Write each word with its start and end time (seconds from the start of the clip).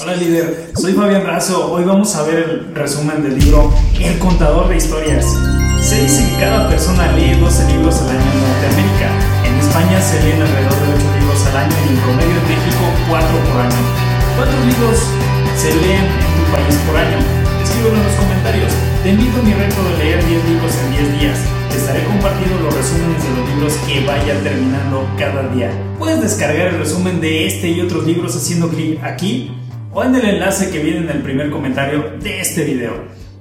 Hola 0.00 0.16
líder, 0.16 0.72
soy 0.80 0.94
Fabián 0.94 1.26
Razo. 1.26 1.72
Hoy 1.72 1.84
vamos 1.84 2.16
a 2.16 2.22
ver 2.22 2.38
el 2.38 2.74
resumen 2.74 3.22
del 3.22 3.38
libro 3.38 3.68
El 4.00 4.18
contador 4.18 4.66
de 4.70 4.78
historias. 4.78 5.26
Se 5.82 6.00
dice 6.00 6.24
que 6.24 6.40
cada 6.40 6.70
persona 6.70 7.12
lee 7.12 7.36
12 7.36 7.68
libros 7.68 8.00
al 8.00 8.16
año 8.16 8.24
en 8.32 8.40
Norteamérica. 8.40 9.12
En 9.44 9.60
España 9.60 10.00
se 10.00 10.16
leen 10.24 10.40
alrededor 10.40 10.72
de 10.72 11.04
8 11.04 11.04
libros 11.20 11.44
al 11.52 11.56
año 11.68 11.76
y 11.84 11.88
en 11.92 12.00
promedio 12.00 12.32
en 12.32 12.48
México 12.48 12.84
4 13.12 13.28
por 13.44 13.60
año. 13.60 13.82
¿Cuántos 14.40 14.60
libros 14.72 14.96
se 15.60 15.68
leen 15.68 16.08
en 16.08 16.32
tu 16.32 16.44
país 16.48 16.76
por 16.88 16.96
año? 16.96 17.18
Escríbelo 17.60 17.96
en 18.00 18.04
los 18.08 18.16
comentarios. 18.16 18.72
Te 19.04 19.08
invito 19.12 19.36
a 19.36 19.42
mi 19.44 19.52
reto 19.52 19.84
de 19.84 19.92
leer 20.00 20.24
10 20.24 20.48
libros 20.48 20.72
en 20.80 21.12
10 21.12 21.20
días. 21.20 21.38
Te 21.68 21.76
estaré 21.76 22.00
compartiendo 22.08 22.56
los 22.56 22.72
resúmenes 22.72 23.20
de 23.20 23.30
los 23.36 23.44
libros 23.52 23.72
que 23.84 24.00
vaya 24.08 24.32
terminando 24.40 25.04
cada 25.20 25.44
día. 25.52 25.68
Puedes 25.98 26.24
descargar 26.24 26.72
el 26.72 26.78
resumen 26.80 27.20
de 27.20 27.46
este 27.46 27.68
y 27.68 27.82
otros 27.82 28.06
libros 28.08 28.34
haciendo 28.34 28.70
clic 28.70 28.96
aquí 29.04 29.52
o 29.92 30.04
en 30.04 30.14
el 30.14 30.24
enlace 30.24 30.70
que 30.70 30.78
viene 30.78 31.00
en 31.00 31.10
el 31.10 31.22
primer 31.22 31.50
comentario 31.50 32.12
de 32.20 32.40
este 32.40 32.64
video. 32.64 32.92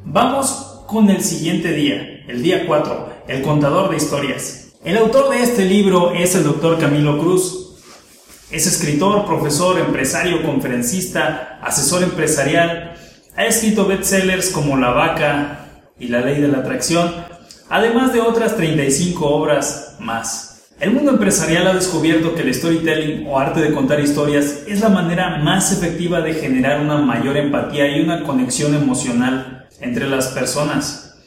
Vamos 0.06 0.84
con 0.88 1.10
el 1.10 1.24
siguiente 1.24 1.72
día, 1.72 2.24
el 2.28 2.42
día 2.42 2.66
4, 2.66 3.24
el 3.28 3.42
contador 3.42 3.90
de 3.92 3.98
historias. 3.98 4.72
El 4.84 4.98
autor 4.98 5.30
de 5.30 5.44
este 5.44 5.66
libro 5.66 6.14
es 6.14 6.36
el 6.36 6.44
doctor 6.44 6.80
Camilo 6.80 7.20
Cruz. 7.20 7.76
Es 8.50 8.66
escritor, 8.66 9.26
profesor, 9.26 9.78
empresario, 9.78 10.42
conferencista, 10.42 11.60
asesor 11.62 12.02
empresarial. 12.02 12.96
Ha 13.36 13.46
escrito 13.46 13.86
bestsellers 13.86 14.50
como 14.50 14.78
La 14.78 14.90
vaca 14.90 15.68
y 16.00 16.08
La 16.08 16.22
ley 16.22 16.42
de 16.42 16.48
la 16.48 16.60
atracción, 16.60 17.14
además 17.70 18.12
de 18.14 18.22
otras 18.22 18.56
35 18.56 19.26
obras 19.28 19.98
más. 20.00 20.49
El 20.80 20.94
mundo 20.94 21.12
empresarial 21.12 21.68
ha 21.68 21.74
descubierto 21.74 22.36
que 22.36 22.42
el 22.42 22.54
storytelling 22.54 23.28
o 23.28 23.38
arte 23.38 23.60
de 23.60 23.74
contar 23.74 24.00
historias 24.00 24.64
es 24.66 24.80
la 24.80 24.88
manera 24.88 25.38
más 25.40 25.74
efectiva 25.74 26.22
de 26.22 26.36
generar 26.36 26.80
una 26.80 26.98
mayor 27.00 27.36
empatía 27.36 27.98
y 27.98 28.02
una 28.02 28.24
conexión 28.24 28.74
emocional 28.74 29.68
entre 29.82 30.08
las 30.08 30.30
personas. 30.30 31.18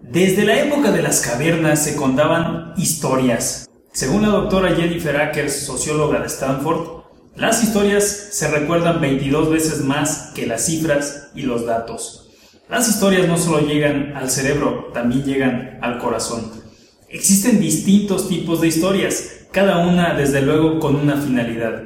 Desde 0.00 0.46
la 0.46 0.58
época 0.58 0.90
de 0.90 1.02
las 1.02 1.20
cavernas 1.20 1.84
se 1.84 1.96
contaban 1.96 2.72
historias. 2.78 3.68
Según 3.92 4.22
la 4.22 4.28
doctora 4.28 4.74
Jennifer 4.74 5.18
Ackers, 5.18 5.66
socióloga 5.66 6.20
de 6.20 6.26
Stanford, 6.28 7.02
las 7.36 7.62
historias 7.62 8.04
se 8.32 8.48
recuerdan 8.48 9.02
22 9.02 9.50
veces 9.50 9.84
más 9.84 10.32
que 10.34 10.46
las 10.46 10.64
cifras 10.64 11.28
y 11.34 11.42
los 11.42 11.66
datos. 11.66 12.30
Las 12.70 12.88
historias 12.88 13.28
no 13.28 13.36
solo 13.36 13.60
llegan 13.66 14.14
al 14.16 14.30
cerebro, 14.30 14.90
también 14.94 15.24
llegan 15.24 15.78
al 15.82 15.98
corazón. 15.98 16.67
Existen 17.10 17.58
distintos 17.58 18.28
tipos 18.28 18.60
de 18.60 18.68
historias, 18.68 19.46
cada 19.50 19.78
una 19.78 20.12
desde 20.12 20.42
luego 20.42 20.78
con 20.78 20.94
una 20.94 21.16
finalidad. 21.16 21.84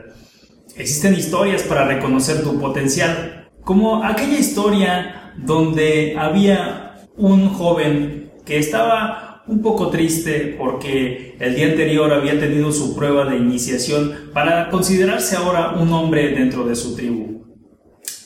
Existen 0.77 1.15
historias 1.15 1.62
para 1.62 1.87
reconocer 1.87 2.42
tu 2.42 2.59
potencial, 2.59 3.48
como 3.62 4.03
aquella 4.03 4.37
historia 4.37 5.33
donde 5.37 6.17
había 6.19 7.09
un 7.17 7.50
joven 7.50 8.33
que 8.45 8.59
estaba 8.59 9.45
un 9.47 9.62
poco 9.62 9.91
triste 9.91 10.56
porque 10.59 11.37
el 11.39 11.55
día 11.55 11.67
anterior 11.67 12.12
había 12.12 12.41
tenido 12.41 12.73
su 12.73 12.97
prueba 12.97 13.25
de 13.25 13.37
iniciación 13.37 14.31
para 14.33 14.70
considerarse 14.70 15.37
ahora 15.37 15.75
un 15.81 15.93
hombre 15.93 16.31
dentro 16.31 16.65
de 16.65 16.75
su 16.75 16.97
tribu. 16.97 17.45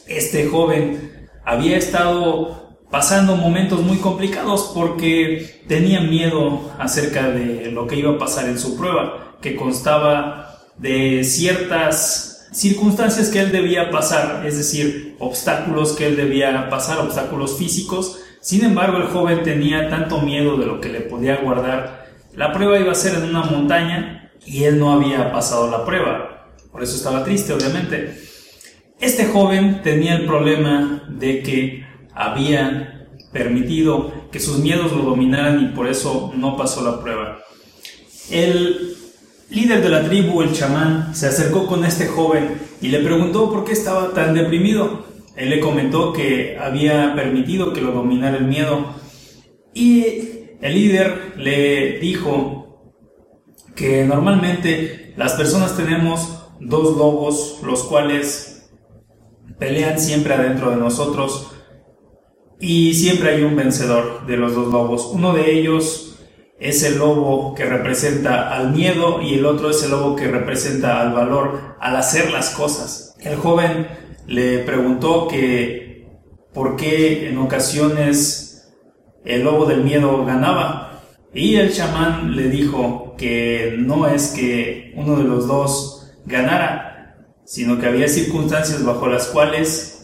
Este 0.07 0.47
joven 0.47 1.29
había 1.45 1.77
estado 1.77 2.66
pasando 2.91 3.37
momentos 3.37 3.81
muy 3.83 3.99
complicados 3.99 4.73
porque 4.75 5.63
tenía 5.67 6.01
miedo 6.01 6.73
acerca 6.79 7.31
de 7.31 7.71
lo 7.71 7.87
que 7.87 7.97
iba 7.97 8.13
a 8.13 8.19
pasar 8.19 8.49
en 8.49 8.59
su 8.59 8.77
prueba, 8.77 9.37
que 9.41 9.57
constaba 9.57 10.59
de 10.79 11.25
ciertas 11.25 12.49
circunstancias 12.53 13.29
que 13.29 13.41
él 13.41 13.53
debía 13.53 13.91
pasar, 13.91 14.47
es 14.47 14.57
decir, 14.57 15.17
obstáculos 15.19 15.93
que 15.93 16.07
él 16.07 16.17
debía 16.17 16.69
pasar, 16.71 16.99
obstáculos 16.99 17.59
físicos. 17.59 18.21
Sin 18.41 18.65
embargo, 18.65 18.99
el 18.99 19.05
joven 19.05 19.43
tenía 19.43 19.91
tanto 19.91 20.21
miedo 20.21 20.57
de 20.57 20.67
lo 20.67 20.81
que 20.81 20.89
le 20.89 21.01
podía 21.01 21.37
guardar. 21.37 22.07
La 22.35 22.53
prueba 22.53 22.79
iba 22.79 22.93
a 22.93 22.95
ser 22.95 23.15
en 23.15 23.25
una 23.25 23.43
montaña 23.43 24.31
y 24.45 24.65
él 24.65 24.79
no 24.79 24.93
había 24.93 25.33
pasado 25.33 25.71
la 25.71 25.85
prueba. 25.85 26.47
Por 26.71 26.83
eso 26.83 26.97
estaba 26.97 27.25
triste, 27.25 27.53
obviamente. 27.53 28.21
Este 29.01 29.27
joven 29.27 29.83
tenía 29.83 30.15
el 30.15 30.27
problema 30.27 31.05
de 31.09 31.43
que 31.43 31.86
había 32.17 33.09
permitido 33.33 34.11
que 34.33 34.41
sus 34.41 34.59
miedos 34.59 34.91
lo 34.93 35.03
dominaran 35.03 35.63
y 35.63 35.67
por 35.69 35.87
eso 35.87 36.33
no 36.35 36.57
pasó 36.57 36.83
la 36.83 37.01
prueba. 37.01 37.39
El 38.31 38.97
líder 39.51 39.83
de 39.83 39.89
la 39.91 40.05
tribu, 40.05 40.43
el 40.43 40.53
chamán, 40.53 41.15
se 41.15 41.27
acercó 41.27 41.67
con 41.67 41.85
este 41.85 42.07
joven 42.07 42.59
y 42.81 42.89
le 42.89 43.01
preguntó 43.01 43.51
por 43.51 43.65
qué 43.65 43.73
estaba 43.73 44.15
tan 44.15 44.35
deprimido. 44.35 45.05
Él 45.37 45.51
le 45.51 45.61
comentó 45.61 46.15
que 46.15 46.57
había 46.59 47.15
permitido 47.15 47.75
que 47.75 47.83
lo 47.83 47.93
dominara 47.93 48.39
el 48.39 48.47
miedo 48.47 48.95
y 49.75 50.05
el 50.63 50.75
líder 50.75 51.35
le 51.37 51.99
dijo 51.99 52.93
que 53.75 54.05
normalmente 54.05 55.13
las 55.19 55.35
personas 55.35 55.77
tenemos 55.77 56.47
dos 56.61 56.97
lobos, 56.97 57.61
los 57.63 57.85
cuales 57.85 58.71
pelean 59.59 60.01
siempre 60.01 60.33
adentro 60.33 60.71
de 60.71 60.77
nosotros 60.77 61.56
y 62.59 62.95
siempre 62.95 63.35
hay 63.35 63.43
un 63.43 63.57
vencedor 63.57 64.27
de 64.27 64.37
los 64.37 64.55
dos 64.55 64.73
lobos. 64.73 65.11
Uno 65.13 65.33
de 65.33 65.59
ellos 65.59 66.19
es 66.59 66.83
el 66.83 66.99
lobo 66.99 67.55
que 67.55 67.67
representa 67.67 68.55
al 68.55 68.73
miedo 68.73 69.21
y 69.21 69.35
el 69.35 69.47
otro 69.47 69.71
es 69.71 69.83
el 69.83 69.91
lobo 69.91 70.17
que 70.17 70.29
representa 70.29 71.01
al 71.01 71.13
valor, 71.13 71.77
al 71.81 71.97
hacer 71.97 72.31
las 72.31 72.51
cosas. 72.51 73.15
El 73.21 73.37
joven 73.37 73.87
le 74.27 74.61
preguntó 74.61 75.29
que 75.29 76.07
por 76.55 76.77
qué 76.77 77.29
en 77.29 77.39
ocasiones 77.39 78.73
el 79.25 79.45
lobo 79.45 79.67
del 79.67 79.85
miedo 79.85 80.25
ganaba 80.25 81.03
y 81.35 81.57
el 81.57 81.73
chamán 81.73 82.35
le 82.35 82.49
dijo 82.49 83.15
que 83.19 83.75
no 83.79 84.07
es 84.07 84.29
que 84.29 84.95
uno 84.97 85.17
de 85.17 85.25
los 85.25 85.47
dos 85.47 86.15
ganara, 86.25 87.27
sino 87.45 87.79
que 87.79 87.87
había 87.87 88.09
circunstancias 88.09 88.85
bajo 88.85 89.07
las 89.07 89.27
cuales 89.27 89.96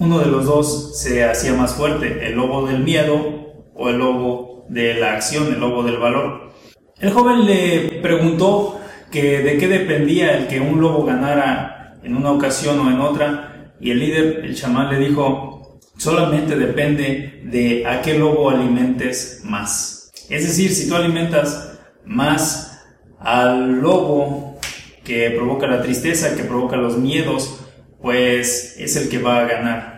uno 0.00 0.18
de 0.18 0.26
los 0.26 0.46
dos 0.46 0.98
se 0.98 1.24
hacía 1.24 1.52
más 1.52 1.74
fuerte, 1.74 2.26
el 2.26 2.34
lobo 2.34 2.66
del 2.66 2.82
miedo 2.82 3.70
o 3.74 3.90
el 3.90 3.98
lobo 3.98 4.64
de 4.70 4.94
la 4.94 5.12
acción, 5.12 5.52
el 5.52 5.60
lobo 5.60 5.82
del 5.82 5.98
valor. 5.98 6.52
El 6.98 7.10
joven 7.10 7.46
le 7.46 8.00
preguntó 8.02 8.80
que 9.10 9.40
de 9.40 9.58
qué 9.58 9.68
dependía 9.68 10.38
el 10.38 10.48
que 10.48 10.58
un 10.58 10.80
lobo 10.80 11.04
ganara 11.04 11.98
en 12.02 12.16
una 12.16 12.32
ocasión 12.32 12.80
o 12.80 12.90
en 12.90 13.00
otra, 13.00 13.74
y 13.78 13.90
el 13.90 13.98
líder, 13.98 14.44
el 14.44 14.54
chamán, 14.54 14.90
le 14.90 15.06
dijo, 15.06 15.78
solamente 15.98 16.56
depende 16.56 17.42
de 17.44 17.86
a 17.86 18.00
qué 18.00 18.18
lobo 18.18 18.48
alimentes 18.48 19.42
más. 19.44 20.10
Es 20.30 20.46
decir, 20.46 20.70
si 20.70 20.88
tú 20.88 20.94
alimentas 20.94 21.78
más 22.06 22.82
al 23.18 23.80
lobo 23.80 24.58
que 25.04 25.30
provoca 25.32 25.66
la 25.66 25.82
tristeza, 25.82 26.36
que 26.36 26.44
provoca 26.44 26.76
los 26.76 26.96
miedos, 26.96 27.60
pues 28.00 28.76
es 28.78 28.96
el 28.96 29.08
que 29.08 29.18
va 29.18 29.40
a 29.40 29.44
ganar. 29.44 29.89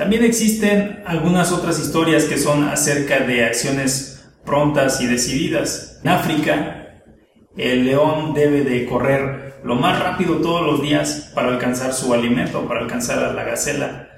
También 0.00 0.24
existen 0.24 1.02
algunas 1.04 1.52
otras 1.52 1.78
historias 1.78 2.24
que 2.24 2.38
son 2.38 2.64
acerca 2.64 3.20
de 3.20 3.44
acciones 3.44 4.26
prontas 4.46 4.98
y 5.02 5.06
decididas. 5.06 6.00
En 6.02 6.08
África, 6.08 7.02
el 7.54 7.84
león 7.84 8.32
debe 8.32 8.62
de 8.64 8.86
correr 8.86 9.60
lo 9.62 9.74
más 9.74 10.02
rápido 10.02 10.36
todos 10.36 10.64
los 10.64 10.80
días 10.80 11.30
para 11.34 11.48
alcanzar 11.48 11.92
su 11.92 12.14
alimento, 12.14 12.66
para 12.66 12.80
alcanzar 12.80 13.22
a 13.22 13.34
la 13.34 13.44
gacela. 13.44 14.08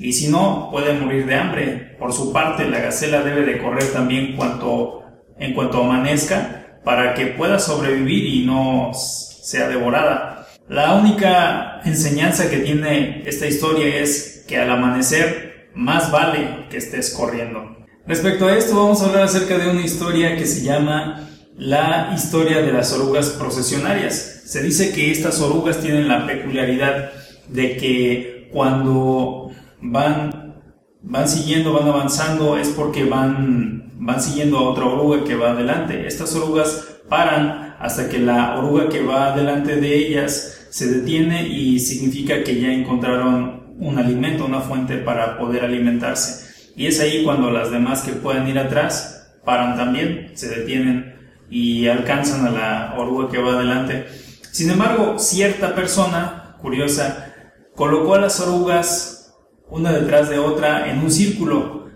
Y 0.00 0.14
si 0.14 0.28
no, 0.28 0.70
puede 0.70 0.94
morir 0.94 1.26
de 1.26 1.34
hambre. 1.34 1.94
Por 1.98 2.14
su 2.14 2.32
parte, 2.32 2.66
la 2.66 2.80
gacela 2.80 3.20
debe 3.20 3.44
de 3.44 3.58
correr 3.58 3.92
también 3.92 4.36
cuanto, 4.36 5.02
en 5.38 5.52
cuanto 5.52 5.84
amanezca 5.84 6.78
para 6.82 7.12
que 7.12 7.26
pueda 7.26 7.58
sobrevivir 7.58 8.24
y 8.24 8.46
no 8.46 8.92
sea 8.94 9.68
devorada. 9.68 10.46
La 10.66 10.94
única 10.94 11.82
enseñanza 11.84 12.48
que 12.48 12.60
tiene 12.60 13.22
esta 13.26 13.46
historia 13.46 13.98
es 13.98 14.35
que 14.46 14.58
al 14.58 14.70
amanecer 14.70 15.70
más 15.74 16.10
vale 16.10 16.66
que 16.70 16.78
estés 16.78 17.10
corriendo. 17.10 17.76
Respecto 18.06 18.46
a 18.46 18.56
esto 18.56 18.76
vamos 18.76 19.02
a 19.02 19.06
hablar 19.06 19.24
acerca 19.24 19.58
de 19.58 19.70
una 19.70 19.82
historia 19.82 20.36
que 20.36 20.46
se 20.46 20.64
llama 20.64 21.28
la 21.56 22.12
historia 22.14 22.62
de 22.62 22.72
las 22.72 22.92
orugas 22.92 23.30
procesionarias. 23.30 24.42
Se 24.44 24.62
dice 24.62 24.92
que 24.92 25.10
estas 25.10 25.40
orugas 25.40 25.80
tienen 25.80 26.08
la 26.08 26.26
peculiaridad 26.26 27.10
de 27.48 27.76
que 27.76 28.48
cuando 28.52 29.50
van, 29.80 30.62
van 31.02 31.28
siguiendo, 31.28 31.72
van 31.72 31.88
avanzando, 31.88 32.56
es 32.56 32.68
porque 32.68 33.04
van 33.04 33.86
van 33.98 34.22
siguiendo 34.22 34.58
a 34.58 34.70
otra 34.70 34.86
oruga 34.86 35.24
que 35.24 35.34
va 35.34 35.50
adelante. 35.50 36.06
Estas 36.06 36.34
orugas 36.34 37.00
paran 37.08 37.74
hasta 37.78 38.08
que 38.08 38.18
la 38.18 38.58
oruga 38.58 38.88
que 38.88 39.02
va 39.02 39.36
delante 39.36 39.76
de 39.76 39.96
ellas 39.96 40.68
se 40.70 40.86
detiene 40.86 41.48
y 41.48 41.78
significa 41.80 42.42
que 42.42 42.60
ya 42.60 42.72
encontraron 42.72 43.65
un 43.78 43.98
alimento, 43.98 44.46
una 44.46 44.60
fuente 44.60 44.96
para 44.96 45.38
poder 45.38 45.64
alimentarse. 45.64 46.72
Y 46.76 46.86
es 46.86 47.00
ahí 47.00 47.24
cuando 47.24 47.50
las 47.50 47.70
demás 47.70 48.02
que 48.02 48.12
pueden 48.12 48.46
ir 48.48 48.58
atrás 48.58 49.34
paran 49.44 49.76
también, 49.76 50.32
se 50.34 50.48
detienen 50.48 51.14
y 51.48 51.86
alcanzan 51.86 52.46
a 52.46 52.50
la 52.50 52.94
oruga 52.98 53.30
que 53.30 53.38
va 53.38 53.52
adelante. 53.52 54.06
Sin 54.50 54.70
embargo, 54.70 55.18
cierta 55.18 55.74
persona 55.74 56.56
curiosa 56.60 57.34
colocó 57.74 58.14
a 58.14 58.20
las 58.20 58.40
orugas 58.40 59.34
una 59.68 59.92
detrás 59.92 60.28
de 60.28 60.38
otra 60.38 60.90
en 60.90 61.00
un 61.00 61.10
círculo, 61.10 61.90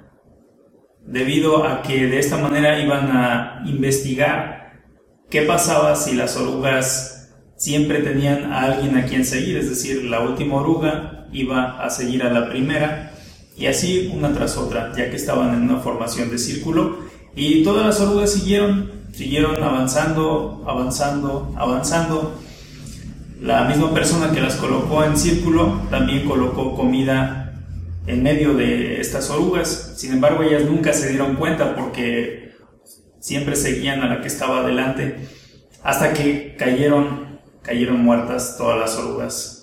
debido 1.06 1.64
a 1.64 1.82
que 1.82 2.06
de 2.06 2.18
esta 2.18 2.36
manera 2.36 2.78
iban 2.78 3.10
a 3.10 3.62
investigar 3.66 4.82
qué 5.28 5.42
pasaba 5.42 5.96
si 5.96 6.14
las 6.14 6.36
orugas 6.36 7.32
siempre 7.56 8.00
tenían 8.00 8.52
a 8.52 8.62
alguien 8.62 8.96
a 8.96 9.06
quien 9.06 9.24
seguir, 9.24 9.56
es 9.56 9.68
decir, 9.68 10.04
la 10.04 10.20
última 10.20 10.56
oruga 10.56 11.19
iba 11.32 11.84
a 11.84 11.90
seguir 11.90 12.22
a 12.22 12.32
la 12.32 12.48
primera 12.48 13.12
y 13.56 13.66
así 13.66 14.10
una 14.14 14.32
tras 14.32 14.56
otra, 14.56 14.92
ya 14.96 15.10
que 15.10 15.16
estaban 15.16 15.54
en 15.54 15.62
una 15.62 15.80
formación 15.80 16.30
de 16.30 16.38
círculo 16.38 16.98
y 17.34 17.62
todas 17.62 17.86
las 17.86 18.00
orugas 18.00 18.32
siguieron, 18.32 18.90
siguieron 19.12 19.62
avanzando, 19.62 20.64
avanzando, 20.66 21.54
avanzando 21.56 22.34
la 23.40 23.64
misma 23.64 23.94
persona 23.94 24.32
que 24.32 24.40
las 24.40 24.56
colocó 24.56 25.02
en 25.02 25.16
círculo 25.16 25.80
también 25.90 26.26
colocó 26.26 26.74
comida 26.76 27.54
en 28.06 28.22
medio 28.22 28.54
de 28.54 29.00
estas 29.00 29.30
orugas. 29.30 29.94
Sin 29.96 30.12
embargo, 30.12 30.42
ellas 30.42 30.64
nunca 30.64 30.92
se 30.92 31.08
dieron 31.08 31.36
cuenta 31.36 31.74
porque 31.74 32.52
siempre 33.18 33.56
seguían 33.56 34.02
a 34.02 34.08
la 34.08 34.20
que 34.20 34.28
estaba 34.28 34.60
adelante 34.60 35.26
hasta 35.82 36.12
que 36.12 36.54
cayeron, 36.58 37.40
cayeron 37.62 38.02
muertas 38.02 38.56
todas 38.58 38.78
las 38.78 38.96
orugas. 38.96 39.59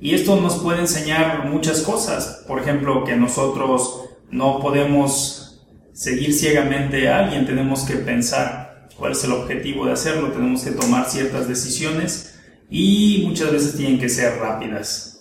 Y 0.00 0.14
esto 0.14 0.40
nos 0.40 0.56
puede 0.56 0.80
enseñar 0.80 1.46
muchas 1.46 1.82
cosas. 1.82 2.44
Por 2.46 2.60
ejemplo, 2.60 3.04
que 3.04 3.16
nosotros 3.16 4.04
no 4.30 4.60
podemos 4.60 5.66
seguir 5.92 6.34
ciegamente 6.34 7.08
a 7.08 7.20
alguien, 7.20 7.46
tenemos 7.46 7.84
que 7.84 7.94
pensar 7.94 8.88
cuál 8.96 9.12
es 9.12 9.24
el 9.24 9.32
objetivo 9.32 9.86
de 9.86 9.92
hacerlo, 9.92 10.32
tenemos 10.32 10.62
que 10.62 10.72
tomar 10.72 11.08
ciertas 11.08 11.48
decisiones 11.48 12.34
y 12.68 13.24
muchas 13.26 13.52
veces 13.52 13.76
tienen 13.76 13.98
que 13.98 14.08
ser 14.08 14.38
rápidas. 14.38 15.14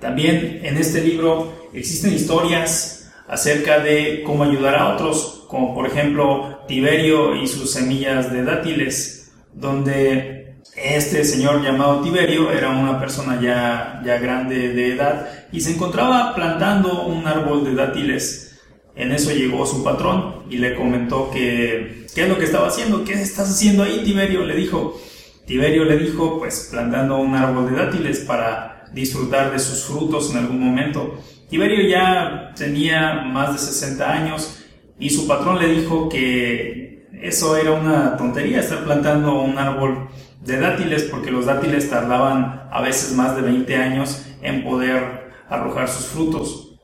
También 0.00 0.60
en 0.64 0.76
este 0.76 1.02
libro 1.02 1.68
existen 1.72 2.14
historias 2.14 3.12
acerca 3.28 3.78
de 3.78 4.22
cómo 4.24 4.44
ayudar 4.44 4.74
a 4.74 4.94
otros, 4.94 5.44
como 5.48 5.74
por 5.74 5.86
ejemplo 5.86 6.60
Tiberio 6.66 7.36
y 7.36 7.46
sus 7.46 7.72
semillas 7.72 8.32
de 8.32 8.42
dátiles, 8.42 9.32
donde 9.52 10.39
este 10.76 11.24
señor 11.24 11.62
llamado 11.62 12.00
Tiberio 12.00 12.50
era 12.50 12.70
una 12.70 12.98
persona 12.98 13.40
ya, 13.40 14.00
ya 14.04 14.18
grande 14.18 14.72
de 14.72 14.94
edad 14.94 15.28
y 15.52 15.60
se 15.60 15.72
encontraba 15.72 16.34
plantando 16.34 17.06
un 17.06 17.26
árbol 17.26 17.64
de 17.64 17.74
dátiles 17.74 18.50
en 18.96 19.12
eso 19.12 19.32
llegó 19.32 19.64
su 19.66 19.82
patrón 19.82 20.44
y 20.50 20.58
le 20.58 20.74
comentó 20.74 21.30
que 21.30 22.06
qué 22.14 22.22
es 22.22 22.28
lo 22.28 22.38
que 22.38 22.44
estaba 22.44 22.68
haciendo, 22.68 23.04
qué 23.04 23.14
estás 23.14 23.50
haciendo 23.50 23.82
ahí, 23.82 24.02
Tiberio, 24.04 24.44
le 24.44 24.54
dijo. 24.54 25.00
Tiberio 25.46 25.84
le 25.84 25.96
dijo, 25.96 26.38
pues 26.38 26.68
plantando 26.70 27.18
un 27.18 27.34
árbol 27.34 27.70
de 27.70 27.76
dátiles 27.76 28.20
para 28.20 28.84
disfrutar 28.92 29.52
de 29.52 29.58
sus 29.58 29.84
frutos 29.84 30.30
en 30.30 30.38
algún 30.38 30.60
momento. 30.60 31.18
Tiberio 31.48 31.88
ya 31.88 32.52
tenía 32.56 33.22
más 33.22 33.52
de 33.52 33.58
60 33.58 34.12
años 34.12 34.58
y 34.98 35.10
su 35.10 35.26
patrón 35.26 35.58
le 35.58 35.68
dijo 35.68 36.08
que 36.08 37.08
eso 37.20 37.56
era 37.56 37.72
una 37.72 38.16
tontería, 38.16 38.60
estar 38.60 38.84
plantando 38.84 39.40
un 39.40 39.58
árbol 39.58 40.08
de 40.40 40.58
dátiles 40.58 41.04
porque 41.04 41.30
los 41.30 41.46
dátiles 41.46 41.90
tardaban 41.90 42.68
a 42.70 42.80
veces 42.80 43.14
más 43.14 43.36
de 43.36 43.42
20 43.42 43.76
años 43.76 44.26
en 44.42 44.64
poder 44.64 45.30
arrojar 45.48 45.88
sus 45.88 46.06
frutos. 46.06 46.78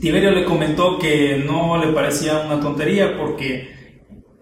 Tiberio 0.00 0.30
le 0.30 0.44
comentó 0.44 0.98
que 0.98 1.42
no 1.46 1.78
le 1.78 1.92
parecía 1.92 2.40
una 2.40 2.60
tontería 2.60 3.16
porque 3.16 3.74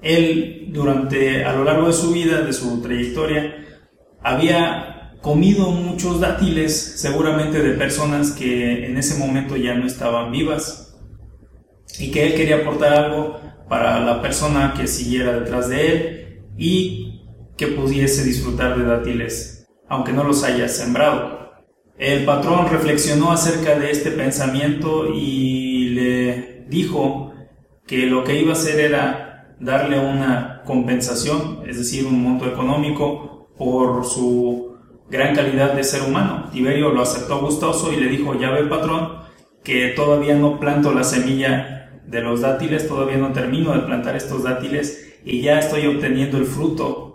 él 0.01 0.67
durante 0.69 1.45
a 1.45 1.53
lo 1.53 1.65
largo 1.65 1.87
de 1.87 1.93
su 1.93 2.13
vida, 2.13 2.41
de 2.41 2.53
su 2.53 2.81
trayectoria, 2.83 3.57
había 4.23 4.93
comido 5.21 5.71
muchos 5.71 6.21
dátiles, 6.21 7.01
seguramente 7.01 7.63
de 7.63 7.75
personas 7.75 8.33
que 8.33 8.87
en 8.87 8.99
ese 8.99 9.19
momento 9.19 9.57
ya 9.57 9.75
no 9.75 9.87
estaban 9.87 10.33
vivas 10.33 10.99
y 11.99 12.11
que 12.11 12.27
él 12.27 12.35
quería 12.35 12.57
aportar 12.57 12.95
algo 12.95 13.41
para 13.69 14.01
la 14.01 14.21
persona 14.21 14.75
que 14.77 14.87
siguiera 14.87 15.39
detrás 15.39 15.69
de 15.69 15.93
él 15.93 16.43
y 16.59 17.02
pudiese 17.69 18.25
disfrutar 18.25 18.79
de 18.79 18.85
dátiles, 18.85 19.67
aunque 19.89 20.13
no 20.13 20.25
los 20.25 20.45
haya 20.45 20.69
sembrado. 20.69 21.43
El 21.99 22.25
patrón 22.25 22.69
reflexionó 22.71 23.33
acerca 23.33 23.79
de 23.79 23.91
este 23.91 24.11
pensamiento 24.11 25.09
y 25.15 25.91
le 25.91 26.65
dijo 26.69 27.33
que 27.87 28.07
lo 28.07 28.25
que 28.25 28.41
iba 28.41 28.51
a 28.51 28.55
hacer 28.55 28.81
era 28.81 29.57
darle 29.61 29.99
una 29.99 30.63
compensación, 30.65 31.61
es 31.67 31.79
decir, 31.79 32.07
un 32.07 32.23
monto 32.23 32.47
económico 32.47 33.49
por 33.57 34.05
su 34.05 34.77
gran 35.11 35.35
calidad 35.35 35.75
de 35.75 35.85
ser 35.85 36.03
humano. 36.03 36.49
Tiberio 36.51 36.91
lo 36.91 37.03
aceptó 37.03 37.41
gustoso 37.41 37.93
y 37.93 37.97
le 37.97 38.09
dijo, 38.09 38.35
ya 38.35 38.51
ve 38.51 38.65
patrón, 38.65 39.23
que 39.63 39.89
todavía 39.89 40.35
no 40.35 40.59
planto 40.59 40.93
la 40.93 41.05
semilla 41.05 42.01
de 42.07 42.21
los 42.21 42.41
dátiles, 42.41 42.89
todavía 42.89 43.19
no 43.19 43.33
termino 43.33 43.73
de 43.73 43.81
plantar 43.81 44.17
estos 44.17 44.43
dátiles 44.43 45.21
y 45.25 45.41
ya 45.43 45.59
estoy 45.59 45.87
obteniendo 45.87 46.39
el 46.39 46.47
fruto 46.47 47.12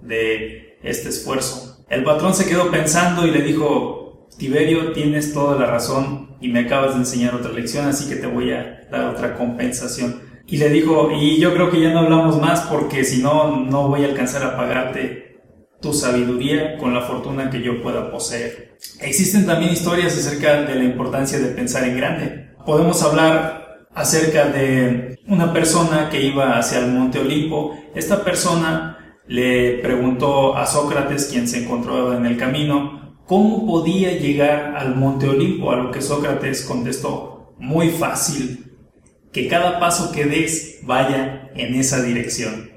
de 0.00 0.78
este 0.82 1.08
esfuerzo. 1.08 1.84
El 1.88 2.04
patrón 2.04 2.34
se 2.34 2.46
quedó 2.46 2.70
pensando 2.70 3.26
y 3.26 3.30
le 3.30 3.42
dijo, 3.42 4.28
Tiberio, 4.36 4.92
tienes 4.92 5.32
toda 5.32 5.58
la 5.58 5.66
razón 5.66 6.36
y 6.40 6.48
me 6.48 6.60
acabas 6.60 6.92
de 6.92 7.00
enseñar 7.00 7.34
otra 7.34 7.52
lección, 7.52 7.86
así 7.86 8.08
que 8.08 8.16
te 8.16 8.26
voy 8.26 8.52
a 8.52 8.86
dar 8.90 9.06
otra 9.06 9.36
compensación. 9.36 10.22
Y 10.46 10.58
le 10.58 10.70
dijo, 10.70 11.10
y 11.12 11.38
yo 11.38 11.52
creo 11.52 11.70
que 11.70 11.80
ya 11.80 11.92
no 11.92 12.00
hablamos 12.00 12.40
más 12.40 12.62
porque 12.62 13.04
si 13.04 13.22
no, 13.22 13.64
no 13.64 13.88
voy 13.88 14.04
a 14.04 14.08
alcanzar 14.08 14.42
a 14.44 14.56
pagarte 14.56 15.28
tu 15.80 15.92
sabiduría 15.92 16.76
con 16.78 16.94
la 16.94 17.02
fortuna 17.02 17.50
que 17.50 17.62
yo 17.62 17.82
pueda 17.82 18.10
poseer. 18.10 18.76
Existen 19.00 19.46
también 19.46 19.72
historias 19.72 20.16
acerca 20.16 20.62
de 20.62 20.74
la 20.74 20.84
importancia 20.84 21.38
de 21.38 21.48
pensar 21.48 21.84
en 21.84 21.96
grande. 21.96 22.50
Podemos 22.64 23.02
hablar 23.02 23.86
acerca 23.94 24.46
de 24.46 25.18
una 25.26 25.52
persona 25.52 26.08
que 26.10 26.22
iba 26.22 26.58
hacia 26.58 26.78
el 26.78 26.92
monte 26.92 27.18
Olimpo. 27.18 27.76
Esta 27.94 28.24
persona 28.24 28.97
le 29.28 29.78
preguntó 29.78 30.56
a 30.56 30.66
Sócrates, 30.66 31.26
quien 31.26 31.46
se 31.46 31.62
encontraba 31.62 32.16
en 32.16 32.26
el 32.26 32.36
camino, 32.36 32.98
¿Cómo 33.28 33.66
podía 33.66 34.18
llegar 34.18 34.74
al 34.74 34.96
Monte 34.96 35.28
Olimpo? 35.28 35.70
A 35.70 35.76
lo 35.76 35.90
que 35.90 36.00
Sócrates 36.00 36.62
contestó, 36.62 37.52
muy 37.58 37.90
fácil, 37.90 38.74
que 39.34 39.48
cada 39.48 39.78
paso 39.78 40.12
que 40.12 40.24
des 40.24 40.80
vaya 40.84 41.50
en 41.54 41.74
esa 41.74 42.00
dirección. 42.00 42.70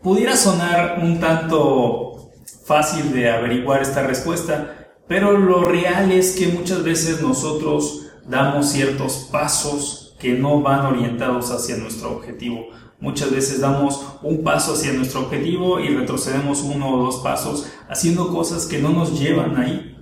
Pudiera 0.00 0.36
sonar 0.36 1.00
un 1.02 1.18
tanto 1.18 2.30
fácil 2.64 3.12
de 3.12 3.32
averiguar 3.32 3.82
esta 3.82 4.06
respuesta, 4.06 4.94
pero 5.08 5.32
lo 5.32 5.64
real 5.64 6.12
es 6.12 6.36
que 6.36 6.46
muchas 6.46 6.84
veces 6.84 7.20
nosotros 7.20 8.06
damos 8.28 8.70
ciertos 8.70 9.28
pasos 9.32 10.14
que 10.20 10.34
no 10.34 10.62
van 10.62 10.86
orientados 10.86 11.50
hacia 11.50 11.78
nuestro 11.78 12.12
objetivo. 12.12 12.68
Muchas 12.98 13.30
veces 13.30 13.60
damos 13.60 14.18
un 14.22 14.42
paso 14.42 14.72
hacia 14.72 14.92
nuestro 14.92 15.20
objetivo 15.20 15.80
y 15.80 15.88
retrocedemos 15.88 16.62
uno 16.62 16.94
o 16.94 17.04
dos 17.04 17.16
pasos 17.16 17.70
haciendo 17.88 18.32
cosas 18.32 18.66
que 18.66 18.78
no 18.78 18.90
nos 18.90 19.18
llevan 19.18 19.56
ahí. 19.56 19.96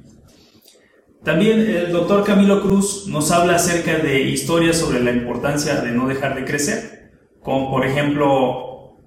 También 1.25 1.61
el 1.61 1.91
doctor 1.91 2.23
Camilo 2.23 2.63
Cruz 2.63 3.07
nos 3.09 3.31
habla 3.31 3.57
acerca 3.57 3.97
de 3.97 4.23
historias 4.23 4.77
sobre 4.77 5.03
la 5.03 5.11
importancia 5.11 5.77
de 5.81 5.91
no 5.91 6.07
dejar 6.07 6.35
de 6.37 6.45
crecer, 6.45 7.13
como 7.43 7.71
por 7.71 7.85
ejemplo 7.85 8.99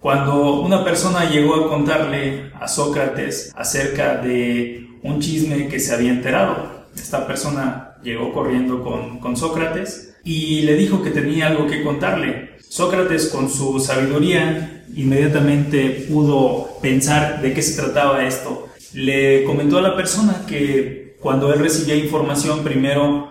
cuando 0.00 0.60
una 0.60 0.84
persona 0.84 1.30
llegó 1.30 1.54
a 1.54 1.68
contarle 1.68 2.52
a 2.60 2.68
Sócrates 2.68 3.52
acerca 3.56 4.16
de 4.16 4.88
un 5.02 5.20
chisme 5.20 5.68
que 5.68 5.80
se 5.80 5.94
había 5.94 6.10
enterado. 6.10 6.86
Esta 6.94 7.26
persona 7.26 7.96
llegó 8.02 8.32
corriendo 8.32 8.82
con, 8.82 9.18
con 9.18 9.36
Sócrates 9.36 10.07
y 10.28 10.62
le 10.62 10.74
dijo 10.74 11.02
que 11.02 11.10
tenía 11.10 11.48
algo 11.48 11.66
que 11.66 11.82
contarle. 11.82 12.58
Sócrates 12.68 13.28
con 13.28 13.48
su 13.50 13.80
sabiduría 13.80 14.84
inmediatamente 14.94 16.06
pudo 16.08 16.78
pensar 16.82 17.40
de 17.40 17.52
qué 17.52 17.62
se 17.62 17.80
trataba 17.80 18.26
esto 18.26 18.68
le 18.92 19.44
comentó 19.44 19.78
a 19.78 19.82
la 19.82 19.96
persona 19.96 20.44
que 20.46 21.16
cuando 21.20 21.52
él 21.52 21.60
recibía 21.60 21.96
información, 21.96 22.62
primero 22.62 23.28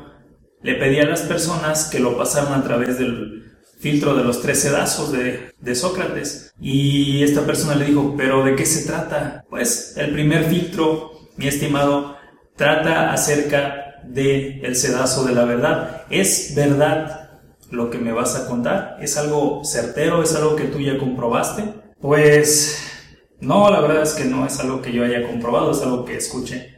le 0.61 0.75
pedía 0.75 1.03
a 1.03 1.07
las 1.07 1.21
personas 1.21 1.89
que 1.89 1.99
lo 1.99 2.17
pasaran 2.17 2.59
a 2.59 2.63
través 2.63 2.99
del 2.99 3.43
filtro 3.79 4.15
de 4.15 4.23
los 4.23 4.41
tres 4.41 4.61
sedazos 4.61 5.11
de, 5.11 5.51
de, 5.59 5.75
Sócrates. 5.75 6.51
Y 6.59 7.23
esta 7.23 7.45
persona 7.45 7.75
le 7.75 7.85
dijo, 7.85 8.15
pero 8.17 8.43
¿de 8.43 8.55
qué 8.55 8.65
se 8.65 8.87
trata? 8.87 9.45
Pues 9.49 9.95
el 9.97 10.11
primer 10.11 10.45
filtro, 10.45 11.11
mi 11.37 11.47
estimado, 11.47 12.17
trata 12.55 13.13
acerca 13.13 13.86
de 14.09 14.61
el 14.61 14.75
sedazo 14.75 15.25
de 15.25 15.33
la 15.33 15.45
verdad. 15.45 16.03
¿Es 16.09 16.53
verdad 16.55 17.39
lo 17.71 17.89
que 17.89 17.97
me 17.97 18.11
vas 18.11 18.35
a 18.35 18.47
contar? 18.47 18.97
¿Es 19.01 19.17
algo 19.17 19.63
certero? 19.63 20.23
¿Es 20.23 20.35
algo 20.35 20.55
que 20.55 20.65
tú 20.65 20.79
ya 20.79 20.97
comprobaste? 20.97 21.63
Pues 21.99 22.81
no, 23.39 23.69
la 23.69 23.81
verdad 23.81 24.03
es 24.03 24.13
que 24.13 24.25
no 24.25 24.45
es 24.45 24.59
algo 24.59 24.81
que 24.81 24.91
yo 24.91 25.03
haya 25.03 25.27
comprobado, 25.27 25.71
es 25.71 25.81
algo 25.81 26.05
que 26.05 26.15
escuché. 26.15 26.75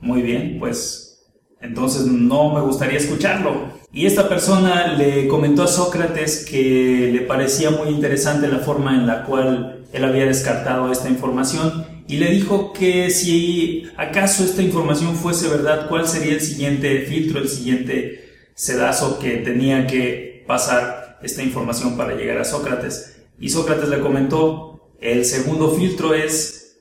Muy 0.00 0.22
bien, 0.22 0.58
pues 0.58 1.24
entonces 1.60 2.06
no 2.06 2.54
me 2.54 2.60
gustaría 2.60 2.98
escucharlo. 2.98 3.80
Y 3.92 4.06
esta 4.06 4.28
persona 4.28 4.94
le 4.94 5.28
comentó 5.28 5.62
a 5.62 5.68
Sócrates 5.68 6.46
que 6.48 7.10
le 7.12 7.20
parecía 7.20 7.70
muy 7.70 7.88
interesante 7.88 8.48
la 8.48 8.58
forma 8.58 8.94
en 8.94 9.06
la 9.06 9.24
cual 9.24 9.84
él 9.92 10.04
había 10.04 10.24
descartado 10.24 10.90
esta 10.90 11.08
información 11.08 11.91
y 12.08 12.16
le 12.16 12.30
dijo 12.30 12.72
que 12.72 13.10
si 13.10 13.86
acaso 13.96 14.44
esta 14.44 14.62
información 14.62 15.14
fuese 15.16 15.48
verdad, 15.48 15.88
cuál 15.88 16.06
sería 16.08 16.34
el 16.34 16.40
siguiente 16.40 17.00
filtro, 17.02 17.40
el 17.40 17.48
siguiente 17.48 18.24
sedazo 18.54 19.18
que 19.18 19.38
tenía 19.38 19.86
que 19.86 20.44
pasar 20.46 21.18
esta 21.22 21.42
información 21.42 21.96
para 21.96 22.14
llegar 22.14 22.38
a 22.38 22.44
Sócrates. 22.44 23.22
Y 23.38 23.48
Sócrates 23.48 23.88
le 23.88 24.00
comentó, 24.00 24.92
el 25.00 25.24
segundo 25.24 25.70
filtro 25.70 26.14
es 26.14 26.80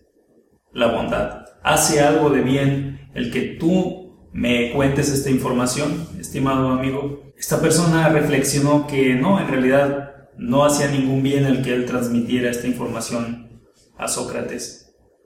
la 0.73 0.87
bondad. 0.87 1.45
Hace 1.63 2.01
algo 2.01 2.29
de 2.29 2.41
bien 2.41 3.09
el 3.13 3.31
que 3.31 3.41
tú 3.41 4.29
me 4.33 4.71
cuentes 4.71 5.09
esta 5.09 5.29
información, 5.29 6.07
estimado 6.19 6.69
amigo. 6.69 7.33
Esta 7.37 7.59
persona 7.59 8.09
reflexionó 8.09 8.87
que 8.87 9.15
no, 9.15 9.39
en 9.39 9.47
realidad 9.47 10.29
no 10.37 10.65
hacía 10.65 10.87
ningún 10.87 11.21
bien 11.23 11.45
el 11.45 11.61
que 11.61 11.73
él 11.73 11.85
transmitiera 11.85 12.49
esta 12.49 12.67
información 12.67 13.61
a 13.97 14.07
Sócrates. 14.07 14.80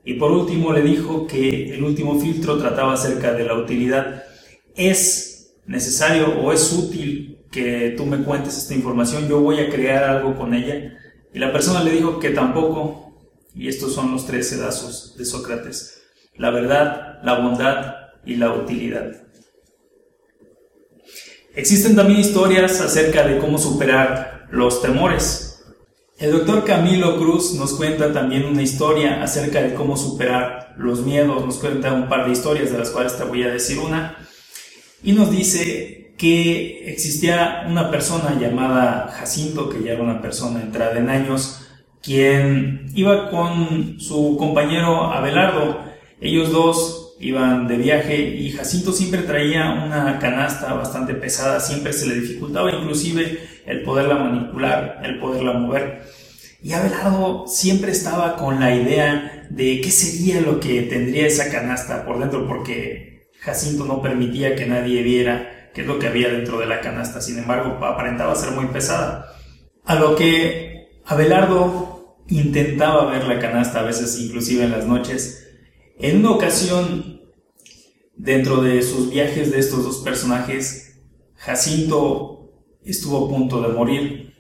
Y 0.06 0.14
por 0.14 0.32
último 0.32 0.72
le 0.72 0.82
dijo 0.82 1.26
que 1.26 1.74
el 1.74 1.84
último 1.84 2.20
filtro 2.20 2.58
trataba 2.58 2.94
acerca 2.94 3.34
de 3.34 3.44
la 3.44 3.56
utilidad. 3.56 4.24
Es 4.76 5.56
necesario 5.66 6.40
o 6.40 6.54
es 6.54 6.72
útil 6.72 7.40
que 7.52 7.94
tú 7.98 8.06
me 8.06 8.24
cuentes 8.24 8.58
esta 8.58 8.76
información, 8.76 9.28
yo 9.28 9.40
voy 9.40 9.60
a 9.60 9.70
crear 9.70 10.04
algo 10.04 10.38
con 10.38 10.54
ella. 10.54 10.98
Y 11.34 11.40
la 11.40 11.52
persona 11.52 11.84
le 11.84 11.92
dijo 11.92 12.20
que 12.20 12.30
tampoco, 12.30 13.18
y 13.56 13.68
estos 13.68 13.94
son 13.94 14.12
los 14.12 14.28
tres 14.28 14.50
sedazos 14.50 15.16
de 15.18 15.26
Sócrates, 15.26 16.04
la 16.36 16.52
verdad, 16.52 17.20
la 17.24 17.40
bondad 17.40 17.96
y 18.26 18.36
la 18.36 18.54
utilidad. 18.54 19.12
Existen 21.56 21.96
también 21.96 22.20
historias 22.20 22.82
acerca 22.82 23.26
de 23.26 23.40
cómo 23.40 23.58
superar 23.58 24.48
los 24.52 24.82
temores. 24.82 25.55
El 26.18 26.32
doctor 26.32 26.64
Camilo 26.64 27.18
Cruz 27.18 27.56
nos 27.56 27.74
cuenta 27.74 28.14
también 28.14 28.46
una 28.46 28.62
historia 28.62 29.22
acerca 29.22 29.62
de 29.62 29.74
cómo 29.74 29.98
superar 29.98 30.74
los 30.78 31.02
miedos, 31.02 31.46
nos 31.46 31.58
cuenta 31.58 31.92
un 31.92 32.08
par 32.08 32.26
de 32.26 32.32
historias 32.32 32.72
de 32.72 32.78
las 32.78 32.90
cuales 32.92 33.18
te 33.18 33.26
voy 33.26 33.44
a 33.44 33.52
decir 33.52 33.80
una, 33.80 34.16
y 35.04 35.12
nos 35.12 35.30
dice 35.30 36.14
que 36.18 36.90
existía 36.90 37.66
una 37.68 37.92
persona 37.92 38.40
llamada 38.40 39.10
Jacinto, 39.12 39.68
que 39.68 39.84
ya 39.84 39.92
era 39.92 40.04
una 40.04 40.22
persona 40.22 40.62
entrada 40.62 40.98
en 40.98 41.10
años, 41.10 41.68
quien 42.02 42.90
iba 42.96 43.30
con 43.30 44.00
su 44.00 44.38
compañero 44.38 45.12
Abelardo, 45.12 45.82
ellos 46.22 46.50
dos 46.50 47.18
iban 47.20 47.68
de 47.68 47.76
viaje 47.76 48.18
y 48.18 48.52
Jacinto 48.52 48.94
siempre 48.94 49.24
traía 49.24 49.84
una 49.86 50.18
canasta 50.20 50.74
bastante 50.76 51.14
pesada, 51.14 51.60
siempre 51.60 51.92
se 51.92 52.08
le 52.08 52.16
dificultaba 52.16 52.72
inclusive 52.72 53.55
el 53.66 53.84
poderla 53.84 54.16
manipular, 54.16 55.02
el 55.04 55.20
poderla 55.20 55.54
mover. 55.54 56.04
Y 56.62 56.74
Abelardo 56.74 57.46
siempre 57.48 57.92
estaba 57.92 58.36
con 58.38 58.60
la 58.60 58.76
idea 58.76 59.48
de 59.50 59.82
qué 59.82 59.92
sería 59.92 60.42
lo 60.42 60.60
que 60.60 60.82
tendría 60.84 61.28
esa 61.28 61.52
canasta 61.52 62.06
por 62.06 62.20
dentro, 62.20 62.48
porque 62.48 63.30
Jacinto 63.40 63.86
no 63.86 64.02
permitía 64.02 64.56
que 64.56 64.66
nadie 64.66 65.04
viera 65.04 65.70
qué 65.74 65.82
es 65.82 65.88
lo 65.88 66.00
que 66.00 66.08
había 66.08 66.30
dentro 66.30 66.58
de 66.58 66.66
la 66.66 66.82
canasta, 66.82 67.22
sin 67.22 67.38
embargo 67.38 67.84
aparentaba 67.86 68.36
ser 68.36 68.52
muy 68.52 68.68
pesada. 68.68 69.28
A 69.84 69.96
lo 69.96 70.16
que 70.16 70.88
Abelardo 71.06 72.18
intentaba 72.28 73.12
ver 73.12 73.26
la 73.26 73.40
canasta, 73.40 73.82
a 73.82 73.84
veces 73.84 74.20
inclusive 74.20 74.64
en 74.64 74.72
las 74.72 74.88
noches, 74.88 75.48
en 76.00 76.20
una 76.20 76.32
ocasión, 76.32 77.22
dentro 78.16 78.62
de 78.62 78.82
sus 78.82 79.12
viajes 79.12 79.52
de 79.52 79.60
estos 79.60 79.84
dos 79.84 79.98
personajes, 80.00 81.00
Jacinto 81.36 82.45
estuvo 82.92 83.26
a 83.26 83.30
punto 83.30 83.62
de 83.62 83.68
morir 83.70 84.34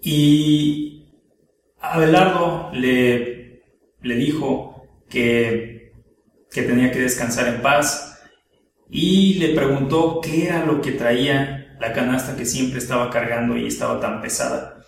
y 0.00 1.12
Abelardo 1.78 2.70
le, 2.72 3.62
le 4.00 4.14
dijo 4.16 4.86
que, 5.08 5.92
que 6.50 6.62
tenía 6.62 6.90
que 6.90 7.00
descansar 7.00 7.48
en 7.48 7.62
paz 7.62 8.20
y 8.90 9.34
le 9.34 9.54
preguntó 9.54 10.20
qué 10.20 10.46
era 10.46 10.64
lo 10.64 10.80
que 10.80 10.92
traía 10.92 11.76
la 11.80 11.92
canasta 11.92 12.36
que 12.36 12.46
siempre 12.46 12.78
estaba 12.78 13.10
cargando 13.10 13.56
y 13.56 13.66
estaba 13.66 13.98
tan 13.98 14.20
pesada. 14.20 14.84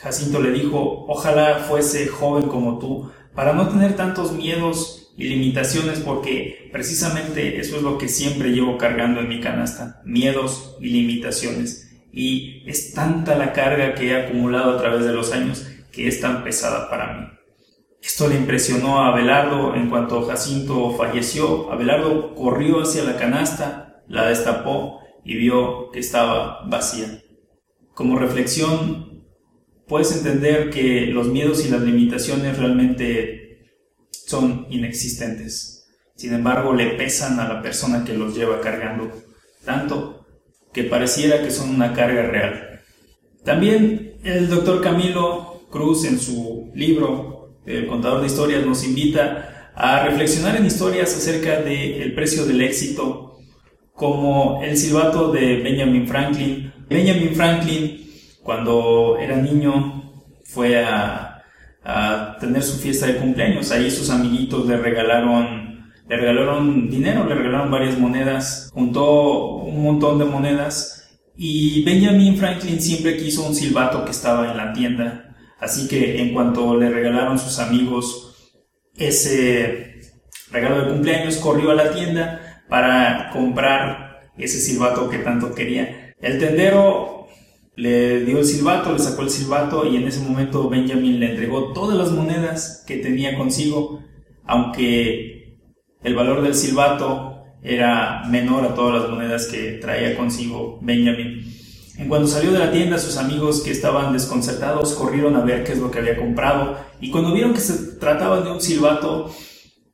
Jacinto 0.00 0.40
le 0.40 0.52
dijo, 0.52 1.04
ojalá 1.08 1.58
fuese 1.58 2.06
joven 2.06 2.48
como 2.48 2.78
tú, 2.78 3.10
para 3.34 3.52
no 3.52 3.68
tener 3.68 3.96
tantos 3.96 4.32
miedos 4.32 4.95
limitaciones, 5.24 6.00
porque 6.00 6.68
precisamente 6.72 7.58
eso 7.58 7.76
es 7.76 7.82
lo 7.82 7.98
que 7.98 8.08
siempre 8.08 8.50
llevo 8.50 8.76
cargando 8.76 9.20
en 9.20 9.28
mi 9.28 9.40
canasta, 9.40 10.02
miedos 10.04 10.76
y 10.80 10.90
limitaciones. 10.90 11.90
Y 12.12 12.62
es 12.66 12.92
tanta 12.92 13.36
la 13.36 13.52
carga 13.52 13.94
que 13.94 14.08
he 14.08 14.16
acumulado 14.16 14.72
a 14.72 14.78
través 14.78 15.04
de 15.04 15.12
los 15.12 15.32
años 15.32 15.66
que 15.92 16.08
es 16.08 16.20
tan 16.20 16.44
pesada 16.44 16.90
para 16.90 17.14
mí. 17.14 17.26
Esto 18.02 18.28
le 18.28 18.36
impresionó 18.36 19.00
a 19.00 19.08
Abelardo 19.08 19.74
en 19.74 19.88
cuanto 19.88 20.22
Jacinto 20.26 20.92
falleció. 20.92 21.72
Abelardo 21.72 22.34
corrió 22.34 22.82
hacia 22.82 23.02
la 23.02 23.16
canasta, 23.16 24.02
la 24.06 24.28
destapó 24.28 25.00
y 25.24 25.36
vio 25.36 25.90
que 25.90 25.98
estaba 25.98 26.62
vacía. 26.66 27.22
Como 27.94 28.18
reflexión, 28.18 29.24
puedes 29.88 30.14
entender 30.14 30.70
que 30.70 31.06
los 31.06 31.28
miedos 31.28 31.64
y 31.66 31.70
las 31.70 31.80
limitaciones 31.80 32.58
realmente 32.58 33.45
son 34.26 34.66
inexistentes. 34.70 35.88
Sin 36.16 36.34
embargo, 36.34 36.74
le 36.74 36.90
pesan 36.96 37.38
a 37.40 37.48
la 37.48 37.62
persona 37.62 38.04
que 38.04 38.14
los 38.14 38.34
lleva 38.34 38.60
cargando 38.60 39.10
tanto 39.64 40.26
que 40.72 40.84
pareciera 40.84 41.42
que 41.42 41.50
son 41.50 41.70
una 41.70 41.92
carga 41.92 42.22
real. 42.22 42.80
También 43.44 44.18
el 44.24 44.48
doctor 44.48 44.82
Camilo 44.82 45.62
Cruz 45.70 46.04
en 46.04 46.18
su 46.18 46.70
libro 46.74 47.56
El 47.66 47.86
contador 47.86 48.20
de 48.20 48.28
historias 48.28 48.64
nos 48.64 48.84
invita 48.84 49.72
a 49.74 50.04
reflexionar 50.04 50.56
en 50.56 50.66
historias 50.66 51.14
acerca 51.14 51.60
del 51.60 52.14
precio 52.14 52.46
del 52.46 52.62
éxito, 52.62 53.38
como 53.92 54.62
el 54.62 54.76
silbato 54.76 55.32
de 55.32 55.62
Benjamin 55.62 56.06
Franklin. 56.06 56.72
Benjamin 56.88 57.34
Franklin 57.34 58.06
cuando 58.42 59.18
era 59.18 59.36
niño 59.36 60.12
fue 60.44 60.82
a, 60.82 61.35
tener 62.40 62.62
su 62.62 62.78
fiesta 62.78 63.06
de 63.06 63.16
cumpleaños. 63.16 63.70
Ahí 63.70 63.90
sus 63.90 64.10
amiguitos 64.10 64.66
le 64.66 64.76
regalaron, 64.76 65.90
le 66.08 66.16
regalaron 66.16 66.90
dinero, 66.90 67.26
le 67.26 67.34
regalaron 67.34 67.70
varias 67.70 67.98
monedas, 67.98 68.70
juntó 68.72 69.56
un 69.58 69.82
montón 69.82 70.18
de 70.18 70.24
monedas 70.24 70.96
y 71.36 71.84
Benjamin 71.84 72.36
Franklin 72.36 72.80
siempre 72.80 73.16
quiso 73.16 73.46
un 73.46 73.54
silbato 73.54 74.04
que 74.04 74.10
estaba 74.10 74.50
en 74.50 74.56
la 74.56 74.72
tienda. 74.72 75.34
Así 75.60 75.88
que 75.88 76.20
en 76.20 76.34
cuanto 76.34 76.76
le 76.76 76.90
regalaron 76.90 77.38
sus 77.38 77.58
amigos 77.58 78.52
ese 78.96 80.00
regalo 80.50 80.80
de 80.80 80.92
cumpleaños, 80.92 81.36
corrió 81.36 81.70
a 81.70 81.74
la 81.74 81.90
tienda 81.92 82.62
para 82.68 83.30
comprar 83.32 84.30
ese 84.36 84.60
silbato 84.60 85.08
que 85.08 85.18
tanto 85.18 85.54
quería. 85.54 86.14
El 86.20 86.38
tendero 86.38 87.25
le 87.76 88.24
dio 88.24 88.38
el 88.38 88.44
silbato, 88.46 88.92
le 88.92 88.98
sacó 88.98 89.22
el 89.22 89.30
silbato 89.30 89.86
y 89.86 89.96
en 89.96 90.08
ese 90.08 90.20
momento 90.20 90.68
Benjamin 90.68 91.20
le 91.20 91.30
entregó 91.32 91.72
todas 91.74 91.96
las 91.96 92.10
monedas 92.10 92.82
que 92.86 92.96
tenía 92.96 93.36
consigo, 93.36 94.00
aunque 94.44 95.58
el 96.02 96.14
valor 96.14 96.42
del 96.42 96.54
silbato 96.54 97.44
era 97.62 98.22
menor 98.28 98.64
a 98.64 98.74
todas 98.74 99.02
las 99.02 99.10
monedas 99.10 99.46
que 99.46 99.72
traía 99.72 100.16
consigo 100.16 100.78
Benjamin. 100.80 101.52
En 101.98 102.08
cuanto 102.08 102.28
salió 102.28 102.52
de 102.52 102.58
la 102.58 102.72
tienda, 102.72 102.98
sus 102.98 103.18
amigos 103.18 103.60
que 103.60 103.70
estaban 103.70 104.12
desconcertados 104.12 104.94
corrieron 104.94 105.36
a 105.36 105.40
ver 105.40 105.64
qué 105.64 105.72
es 105.72 105.78
lo 105.78 105.90
que 105.90 105.98
había 105.98 106.16
comprado 106.16 106.78
y 107.00 107.10
cuando 107.10 107.32
vieron 107.32 107.52
que 107.52 107.60
se 107.60 107.98
trataba 107.98 108.40
de 108.40 108.52
un 108.52 108.60
silbato, 108.60 109.30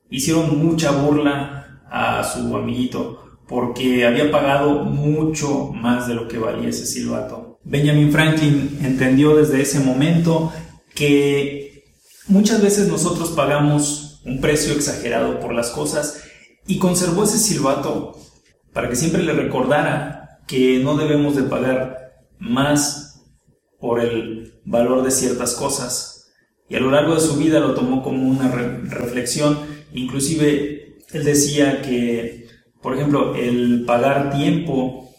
hicieron 0.09 0.57
mucha 0.59 0.93
burla 0.93 1.81
a 1.91 2.23
su 2.23 2.57
amiguito 2.57 3.39
porque 3.49 4.07
había 4.07 4.31
pagado 4.31 4.85
mucho 4.85 5.73
más 5.73 6.07
de 6.07 6.15
lo 6.15 6.29
que 6.29 6.39
valía 6.39 6.69
ese 6.69 6.87
silbato. 6.87 7.42
Benjamin 7.65 8.11
Franklin 8.11 8.79
entendió 8.83 9.37
desde 9.37 9.63
ese 9.63 9.81
momento 9.81 10.53
que 10.95 11.85
muchas 12.27 12.63
veces 12.63 12.89
nosotros 12.89 13.31
pagamos 13.31 14.21
un 14.25 14.41
precio 14.41 14.73
exagerado 14.73 15.41
por 15.41 15.55
las 15.55 15.71
cosas 15.71 16.23
y 16.67 16.79
conservó 16.79 17.25
ese 17.25 17.39
silbato 17.39 18.19
para 18.73 18.89
que 18.89 18.97
siempre 18.97 19.23
le 19.23 19.33
recordara 19.33 20.41
que 20.47 20.81
no 20.83 20.97
debemos 20.97 21.37
de 21.37 21.43
pagar 21.45 22.15
más 22.39 23.23
por 23.79 24.01
el 24.01 24.61
valor 24.65 25.03
de 25.03 25.11
ciertas 25.11 25.55
cosas. 25.55 26.33
Y 26.69 26.77
a 26.77 26.81
lo 26.81 26.91
largo 26.91 27.15
de 27.15 27.21
su 27.21 27.37
vida 27.37 27.61
lo 27.61 27.75
tomó 27.75 28.03
como 28.03 28.29
una 28.29 28.51
reflexión. 28.51 29.59
Inclusive 29.93 30.99
él 31.13 31.25
decía 31.25 31.83
que, 31.83 32.47
por 32.81 32.95
ejemplo, 32.95 33.35
el 33.35 33.85
pagar 33.85 34.31
tiempo 34.35 35.12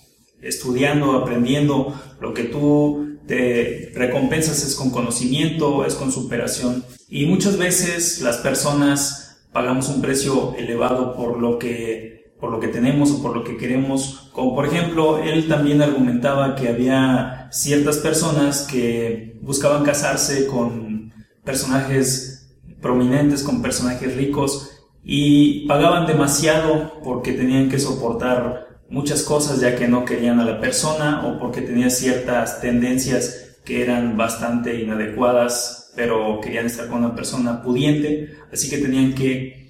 estudiando, 0.43 1.13
aprendiendo, 1.13 1.93
lo 2.19 2.33
que 2.33 2.43
tú 2.43 3.17
te 3.27 3.91
recompensas 3.95 4.65
es 4.65 4.75
con 4.75 4.89
conocimiento, 4.91 5.85
es 5.85 5.95
con 5.95 6.11
superación. 6.11 6.83
Y 7.09 7.25
muchas 7.25 7.57
veces 7.57 8.21
las 8.21 8.37
personas 8.37 9.45
pagamos 9.51 9.87
un 9.89 10.01
precio 10.01 10.55
elevado 10.57 11.15
por 11.15 11.39
lo 11.39 11.59
que 11.59 12.13
por 12.39 12.51
lo 12.51 12.59
que 12.59 12.67
tenemos 12.67 13.09
o 13.11 13.21
por 13.21 13.33
lo 13.33 13.45
que 13.45 13.55
queremos. 13.55 14.29
Como 14.33 14.53
por 14.53 14.65
ejemplo, 14.65 15.19
él 15.19 15.47
también 15.47 15.81
argumentaba 15.81 16.55
que 16.55 16.67
había 16.67 17.47
ciertas 17.53 17.99
personas 17.99 18.67
que 18.69 19.37
buscaban 19.41 19.85
casarse 19.85 20.45
con 20.47 21.13
personajes 21.45 22.53
prominentes, 22.81 23.43
con 23.43 23.61
personajes 23.61 24.17
ricos 24.17 24.71
y 25.05 25.65
pagaban 25.67 26.05
demasiado 26.05 26.99
porque 27.01 27.31
tenían 27.31 27.69
que 27.69 27.79
soportar 27.79 28.62
muchas 28.89 29.23
cosas 29.23 29.59
ya 29.59 29.75
que 29.75 29.87
no 29.87 30.05
querían 30.05 30.39
a 30.39 30.45
la 30.45 30.59
persona 30.59 31.25
o 31.25 31.39
porque 31.39 31.61
tenía 31.61 31.89
ciertas 31.89 32.61
tendencias 32.61 33.59
que 33.65 33.81
eran 33.81 34.17
bastante 34.17 34.81
inadecuadas 34.81 35.83
pero 35.95 36.39
querían 36.41 36.65
estar 36.65 36.87
con 36.87 36.99
una 36.99 37.15
persona 37.15 37.61
pudiente, 37.61 38.37
así 38.51 38.69
que 38.69 38.77
tenían 38.77 39.13
que, 39.13 39.69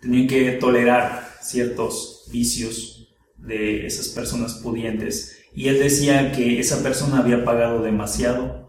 tenían 0.00 0.26
que 0.26 0.52
tolerar 0.52 1.36
ciertos 1.40 2.28
vicios 2.30 3.16
de 3.36 3.86
esas 3.86 4.08
personas 4.08 4.54
pudientes. 4.54 5.38
Y 5.54 5.68
él 5.68 5.78
decía 5.78 6.32
que 6.32 6.60
esa 6.60 6.82
persona 6.82 7.18
había 7.18 7.44
pagado 7.44 7.82
demasiado 7.82 8.68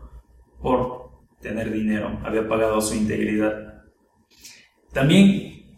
por 0.61 1.09
tener 1.41 1.71
dinero, 1.71 2.19
había 2.23 2.47
pagado 2.47 2.81
su 2.81 2.95
integridad. 2.95 3.83
También 4.93 5.77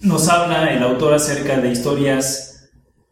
nos 0.00 0.28
habla 0.28 0.72
el 0.74 0.82
autor 0.82 1.14
acerca 1.14 1.58
de 1.58 1.70
historias 1.70 2.51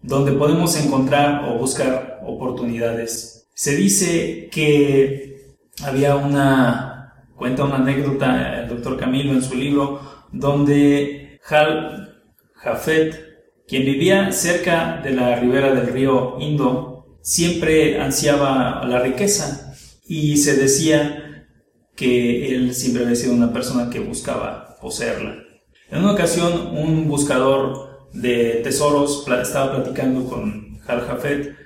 donde 0.03 0.33
podemos 0.33 0.77
encontrar 0.77 1.49
o 1.49 1.59
buscar 1.59 2.21
oportunidades. 2.25 3.49
Se 3.55 3.77
dice 3.77 4.49
que 4.51 5.57
había 5.83 6.17
una, 6.17 7.27
cuenta 7.37 7.65
una 7.65 7.77
anécdota 7.77 8.61
el 8.61 8.69
doctor 8.69 8.97
Camilo 8.99 9.33
en 9.33 9.43
su 9.43 9.55
libro, 9.55 10.01
donde 10.33 11.41
Hal 11.49 12.23
Jafet 12.55 13.31
quien 13.71 13.85
vivía 13.85 14.33
cerca 14.33 15.01
de 15.01 15.13
la 15.13 15.37
ribera 15.37 15.73
del 15.73 15.93
río 15.93 16.39
Indo 16.41 17.19
siempre 17.23 18.01
ansiaba 18.01 18.85
la 18.85 18.99
riqueza 18.99 19.77
y 20.05 20.39
se 20.39 20.57
decía 20.57 21.47
que 21.95 22.53
él 22.53 22.75
siempre 22.75 23.05
había 23.05 23.15
sido 23.15 23.33
una 23.33 23.53
persona 23.53 23.89
que 23.89 24.01
buscaba 24.01 24.77
poseerla. 24.81 25.37
En 25.89 26.03
una 26.03 26.15
ocasión, 26.15 26.77
un 26.77 27.07
buscador 27.07 27.90
de 28.13 28.61
tesoros 28.63 29.27
estaba 29.43 29.77
platicando 29.77 30.29
con 30.29 30.81
Hal 30.87 31.01
Jafet 31.03 31.57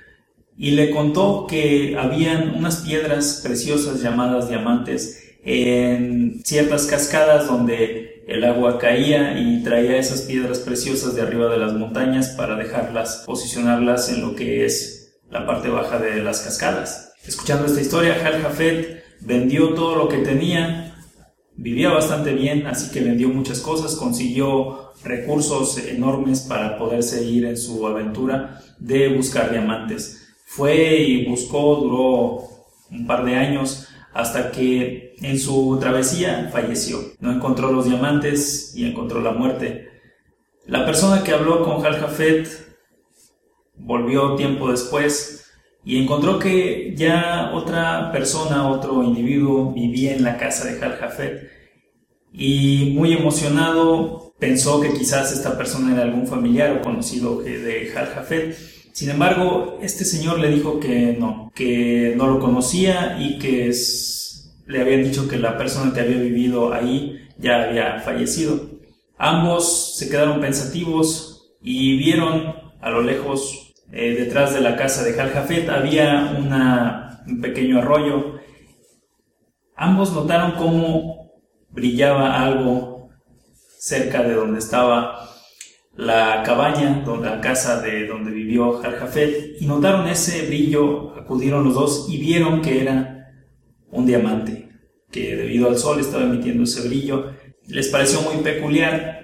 y 0.57 0.71
le 0.71 0.91
contó 0.91 1.47
que 1.47 1.97
habían 1.97 2.55
unas 2.55 2.77
piedras 2.77 3.41
preciosas 3.43 4.01
llamadas 4.01 4.49
diamantes 4.49 5.21
en 5.43 6.41
ciertas 6.43 6.87
cascadas 6.87 7.47
donde 7.47 8.23
el 8.27 8.43
agua 8.43 8.79
caía 8.79 9.39
y 9.39 9.63
traía 9.63 9.97
esas 9.97 10.21
piedras 10.21 10.59
preciosas 10.59 11.15
de 11.15 11.21
arriba 11.21 11.47
de 11.49 11.57
las 11.57 11.73
montañas 11.73 12.29
para 12.29 12.55
dejarlas, 12.55 13.23
posicionarlas 13.25 14.09
en 14.09 14.21
lo 14.21 14.35
que 14.35 14.65
es 14.65 15.19
la 15.29 15.45
parte 15.45 15.69
baja 15.69 15.99
de 15.99 16.23
las 16.23 16.41
cascadas. 16.41 17.13
Escuchando 17.27 17.65
esta 17.65 17.81
historia, 17.81 18.17
Hal 18.23 18.41
Jafet 18.41 19.03
vendió 19.19 19.73
todo 19.73 19.95
lo 19.95 20.07
que 20.07 20.19
tenía, 20.19 20.84
vivía 21.57 21.89
bastante 21.91 22.33
bien, 22.33 22.67
así 22.67 22.91
que 22.91 23.01
vendió 23.01 23.29
muchas 23.29 23.59
cosas, 23.59 23.95
consiguió 23.95 24.91
recursos 25.03 25.77
enormes 25.77 26.41
para 26.41 26.77
poder 26.77 27.03
seguir 27.03 27.45
en 27.45 27.57
su 27.57 27.85
aventura 27.87 28.61
de 28.79 29.15
buscar 29.15 29.51
diamantes. 29.51 30.27
Fue 30.45 30.97
y 30.97 31.25
buscó, 31.25 31.75
duró 31.75 32.43
un 32.91 33.07
par 33.07 33.25
de 33.25 33.35
años, 33.35 33.87
hasta 34.13 34.51
que 34.51 35.15
en 35.21 35.39
su 35.39 35.77
travesía 35.79 36.49
falleció. 36.51 36.99
No 37.19 37.31
encontró 37.31 37.71
los 37.71 37.85
diamantes 37.85 38.73
y 38.75 38.85
encontró 38.85 39.21
la 39.21 39.31
muerte. 39.31 39.89
La 40.65 40.85
persona 40.85 41.23
que 41.23 41.31
habló 41.31 41.63
con 41.63 41.85
Hal 41.85 41.99
Jafet 41.99 42.47
volvió 43.75 44.35
tiempo 44.35 44.71
después 44.71 45.44
y 45.85 46.01
encontró 46.01 46.39
que 46.39 46.93
ya 46.97 47.51
otra 47.53 48.11
persona, 48.11 48.67
otro 48.69 49.03
individuo 49.03 49.71
vivía 49.71 50.15
en 50.15 50.23
la 50.23 50.37
casa 50.37 50.65
de 50.65 50.83
Hal 50.83 50.97
Jafet 50.99 51.49
y 52.33 52.91
muy 52.95 53.13
emocionado 53.13 54.33
pensó 54.39 54.81
que 54.81 54.93
quizás 54.93 55.31
esta 55.31 55.57
persona 55.57 55.93
era 55.93 56.03
algún 56.03 56.27
familiar 56.27 56.77
o 56.77 56.81
conocido 56.81 57.41
de 57.41 57.91
Hal 57.95 58.07
Jafet. 58.07 58.57
Sin 58.91 59.09
embargo, 59.09 59.77
este 59.81 60.05
señor 60.05 60.39
le 60.39 60.49
dijo 60.49 60.79
que 60.79 61.15
no, 61.17 61.51
que 61.53 62.13
no 62.17 62.27
lo 62.27 62.39
conocía 62.39 63.17
y 63.19 63.37
que 63.39 63.71
le 64.65 64.81
habían 64.81 65.03
dicho 65.03 65.27
que 65.27 65.37
la 65.37 65.57
persona 65.57 65.93
que 65.93 66.01
había 66.01 66.17
vivido 66.17 66.73
ahí 66.73 67.19
ya 67.37 67.63
había 67.63 67.99
fallecido. 67.99 68.69
Ambos 69.17 69.95
se 69.97 70.09
quedaron 70.09 70.41
pensativos 70.41 71.53
y 71.61 71.97
vieron 71.97 72.53
a 72.81 72.89
lo 72.89 73.01
lejos, 73.01 73.73
eh, 73.95 74.13
detrás 74.13 74.53
de 74.53 74.59
la 74.59 74.75
casa 74.75 75.05
de 75.05 75.13
Jafet, 75.13 75.69
había 75.69 76.35
un 76.37 77.41
pequeño 77.41 77.79
arroyo. 77.79 78.41
Ambos 79.77 80.11
notaron 80.11 80.51
cómo 80.57 81.31
brillaba 81.69 82.43
algo 82.43 83.09
cerca 83.79 84.21
de 84.21 84.33
donde 84.33 84.59
estaba 84.59 85.29
la 85.95 86.43
cabaña, 86.43 87.03
donde, 87.05 87.29
la 87.29 87.39
casa 87.39 87.81
de 87.81 88.05
donde 88.05 88.31
vivió 88.31 88.73
Jafet, 88.73 89.55
y 89.61 89.65
notaron 89.65 90.09
ese 90.09 90.45
brillo, 90.45 91.15
acudieron 91.15 91.63
los 91.63 91.75
dos 91.75 92.07
y 92.09 92.17
vieron 92.17 92.61
que 92.61 92.81
era 92.81 93.31
un 93.91 94.05
diamante, 94.05 94.71
que 95.09 95.37
debido 95.37 95.69
al 95.69 95.77
sol 95.77 96.01
estaba 96.01 96.25
emitiendo 96.25 96.63
ese 96.63 96.85
brillo. 96.85 97.31
Les 97.67 97.87
pareció 97.87 98.19
muy 98.23 98.43
peculiar 98.43 99.14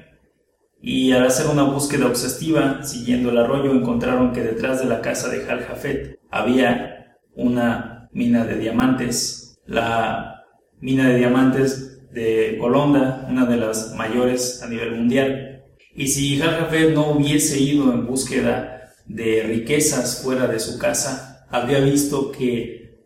y 0.82 1.12
al 1.12 1.26
hacer 1.26 1.48
una 1.48 1.64
búsqueda 1.64 2.08
obsesiva 2.08 2.84
siguiendo 2.84 3.30
el 3.30 3.38
arroyo 3.38 3.72
encontraron 3.72 4.34
que 4.34 4.42
detrás 4.42 4.80
de 4.80 4.86
la 4.86 5.02
casa 5.02 5.30
de 5.30 5.42
Jal 5.42 5.62
Jafet 5.62 6.20
había 6.32 7.18
una 7.36 8.10
mina 8.12 8.46
de 8.46 8.58
diamantes. 8.58 9.60
La 9.68 10.44
mina 10.80 11.10
de 11.10 11.18
diamantes 11.18 12.10
de 12.12 12.58
Golonda, 12.60 13.28
una 13.30 13.46
de 13.46 13.58
las 13.58 13.94
mayores 13.96 14.64
a 14.64 14.68
nivel 14.68 14.96
mundial. 14.96 15.66
Y 15.96 16.08
si 16.08 16.40
Jafet 16.40 16.94
no 16.94 17.12
hubiese 17.12 17.60
ido 17.60 17.94
en 17.94 18.08
búsqueda 18.08 18.92
de 19.06 19.44
riquezas 19.44 20.22
fuera 20.24 20.48
de 20.48 20.60
su 20.60 20.80
casa, 20.80 21.46
habría 21.50 21.80
visto 21.80 22.32
que 22.32 23.00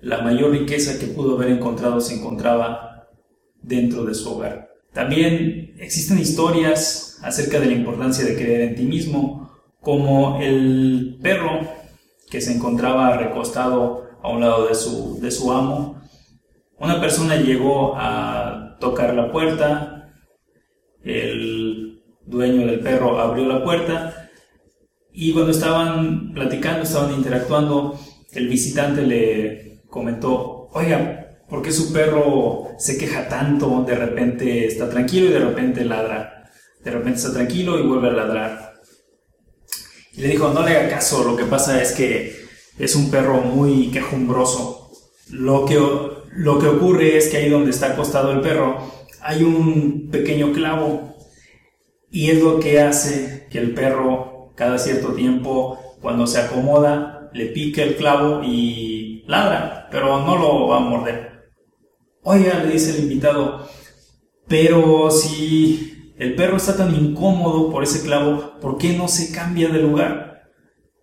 la 0.00 0.20
mayor 0.20 0.50
riqueza 0.50 0.98
que 0.98 1.06
pudo 1.06 1.36
haber 1.36 1.48
encontrado 1.48 2.00
se 2.00 2.16
encontraba 2.16 3.08
dentro 3.62 4.04
de 4.04 4.14
su 4.14 4.30
hogar. 4.30 4.74
También 4.92 5.74
existen 5.78 6.18
historias 6.18 7.13
acerca 7.24 7.58
de 7.58 7.66
la 7.66 7.72
importancia 7.72 8.24
de 8.24 8.36
creer 8.36 8.60
en 8.60 8.74
ti 8.76 8.84
mismo, 8.84 9.50
como 9.80 10.40
el 10.40 11.18
perro 11.22 11.60
que 12.30 12.40
se 12.40 12.52
encontraba 12.52 13.16
recostado 13.16 14.08
a 14.22 14.28
un 14.28 14.40
lado 14.40 14.66
de 14.66 14.74
su, 14.74 15.20
de 15.20 15.30
su 15.30 15.52
amo. 15.52 16.00
Una 16.78 17.00
persona 17.00 17.36
llegó 17.36 17.94
a 17.96 18.76
tocar 18.80 19.14
la 19.14 19.30
puerta, 19.30 20.12
el 21.02 22.02
dueño 22.24 22.66
del 22.66 22.80
perro 22.80 23.20
abrió 23.20 23.46
la 23.46 23.62
puerta 23.62 24.30
y 25.12 25.32
cuando 25.32 25.52
estaban 25.52 26.32
platicando, 26.32 26.82
estaban 26.82 27.14
interactuando, 27.14 27.98
el 28.32 28.48
visitante 28.48 29.02
le 29.02 29.82
comentó, 29.88 30.68
oiga, 30.72 31.38
¿por 31.48 31.62
qué 31.62 31.70
su 31.70 31.92
perro 31.92 32.70
se 32.78 32.98
queja 32.98 33.28
tanto? 33.28 33.84
De 33.84 33.94
repente 33.94 34.66
está 34.66 34.90
tranquilo 34.90 35.26
y 35.26 35.32
de 35.32 35.38
repente 35.38 35.84
ladra. 35.84 36.43
De 36.84 36.90
repente 36.90 37.18
está 37.18 37.32
tranquilo 37.32 37.78
y 37.78 37.86
vuelve 37.86 38.08
a 38.08 38.12
ladrar. 38.12 38.74
Y 40.12 40.20
le 40.20 40.28
dijo, 40.28 40.50
no 40.50 40.62
le 40.62 40.76
haga 40.76 40.90
caso, 40.90 41.24
lo 41.24 41.36
que 41.36 41.44
pasa 41.44 41.82
es 41.82 41.92
que 41.92 42.44
es 42.78 42.94
un 42.94 43.10
perro 43.10 43.40
muy 43.40 43.90
quejumbroso. 43.90 44.92
Lo 45.30 45.64
que, 45.64 45.74
lo 45.76 46.58
que 46.58 46.68
ocurre 46.68 47.16
es 47.16 47.28
que 47.28 47.38
ahí 47.38 47.48
donde 47.48 47.70
está 47.70 47.92
acostado 47.92 48.32
el 48.32 48.40
perro 48.40 48.92
hay 49.22 49.42
un 49.42 50.10
pequeño 50.10 50.52
clavo 50.52 51.16
y 52.10 52.30
es 52.30 52.42
lo 52.42 52.60
que 52.60 52.80
hace 52.80 53.48
que 53.50 53.58
el 53.58 53.72
perro 53.72 54.52
cada 54.54 54.78
cierto 54.78 55.14
tiempo, 55.14 55.96
cuando 56.00 56.26
se 56.26 56.38
acomoda, 56.38 57.30
le 57.32 57.46
pique 57.46 57.82
el 57.82 57.96
clavo 57.96 58.42
y 58.44 59.24
ladra, 59.26 59.88
pero 59.90 60.20
no 60.20 60.38
lo 60.38 60.68
va 60.68 60.76
a 60.76 60.80
morder. 60.80 61.50
Oiga, 62.22 62.62
le 62.62 62.72
dice 62.72 62.90
el 62.90 63.04
invitado, 63.04 63.68
pero 64.46 65.10
si 65.10 65.93
el 66.16 66.34
perro 66.36 66.56
está 66.56 66.76
tan 66.76 66.94
incómodo 66.94 67.70
por 67.70 67.82
ese 67.82 68.02
clavo, 68.02 68.58
¿por 68.60 68.78
qué 68.78 68.96
no 68.96 69.08
se 69.08 69.32
cambia 69.32 69.68
de 69.68 69.80
lugar? 69.80 70.50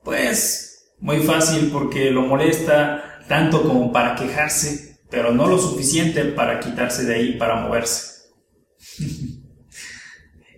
Pues 0.04 0.94
muy 1.00 1.20
fácil 1.20 1.70
porque 1.72 2.12
lo 2.12 2.22
molesta 2.22 3.24
tanto 3.28 3.64
como 3.64 3.92
para 3.92 4.16
quejarse, 4.16 5.00
pero 5.10 5.34
no 5.34 5.48
lo 5.48 5.58
suficiente 5.58 6.24
para 6.26 6.60
quitarse 6.60 7.04
de 7.06 7.16
ahí 7.16 7.34
para 7.34 7.56
moverse. 7.56 8.30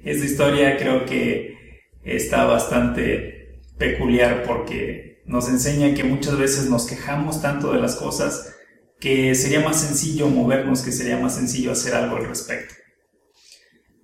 Esta 0.03 0.25
historia 0.25 0.77
creo 0.77 1.05
que 1.05 1.57
está 2.03 2.45
bastante 2.45 3.61
peculiar 3.77 4.43
porque 4.43 5.23
nos 5.25 5.49
enseña 5.49 5.93
que 5.95 6.03
muchas 6.03 6.37
veces 6.37 6.69
nos 6.69 6.85
quejamos 6.85 7.41
tanto 7.41 7.71
de 7.73 7.79
las 7.79 7.95
cosas 7.95 8.53
que 8.99 9.33
sería 9.35 9.61
más 9.61 9.81
sencillo 9.81 10.27
movernos, 10.27 10.81
que 10.81 10.91
sería 10.91 11.17
más 11.17 11.35
sencillo 11.35 11.71
hacer 11.71 11.95
algo 11.95 12.17
al 12.17 12.25
respecto. 12.25 12.75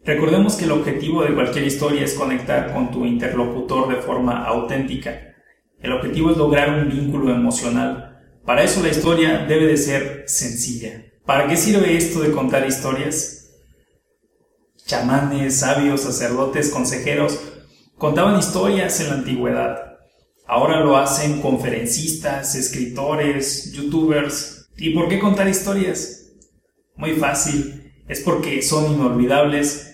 Recordemos 0.05 0.55
que 0.55 0.65
el 0.65 0.71
objetivo 0.71 1.23
de 1.23 1.33
cualquier 1.33 1.65
historia 1.65 2.03
es 2.03 2.13
conectar 2.13 2.73
con 2.73 2.91
tu 2.91 3.05
interlocutor 3.05 3.89
de 3.89 4.01
forma 4.01 4.43
auténtica. 4.45 5.35
El 5.79 5.93
objetivo 5.93 6.31
es 6.31 6.37
lograr 6.37 6.69
un 6.69 6.89
vínculo 6.89 7.33
emocional. 7.33 8.19
Para 8.45 8.63
eso 8.63 8.81
la 8.81 8.89
historia 8.89 9.45
debe 9.47 9.67
de 9.67 9.77
ser 9.77 10.23
sencilla. 10.27 11.05
¿Para 11.25 11.47
qué 11.47 11.55
sirve 11.55 11.95
esto 11.95 12.21
de 12.21 12.31
contar 12.31 12.65
historias? 12.67 13.39
chamanes, 14.89 15.59
sabios, 15.59 16.01
sacerdotes, 16.01 16.71
consejeros, 16.71 17.39
contaban 17.95 18.39
historias 18.39 18.99
en 18.99 19.09
la 19.09 19.13
antigüedad. 19.13 19.99
Ahora 20.47 20.79
lo 20.79 20.97
hacen 20.97 21.41
conferencistas, 21.41 22.55
escritores, 22.55 23.71
youtubers. 23.71 24.67
¿Y 24.77 24.95
por 24.95 25.07
qué 25.07 25.19
contar 25.19 25.47
historias? 25.47 26.31
Muy 26.95 27.11
fácil, 27.11 27.93
es 28.07 28.21
porque 28.21 28.63
son 28.63 28.93
inolvidables 28.93 29.88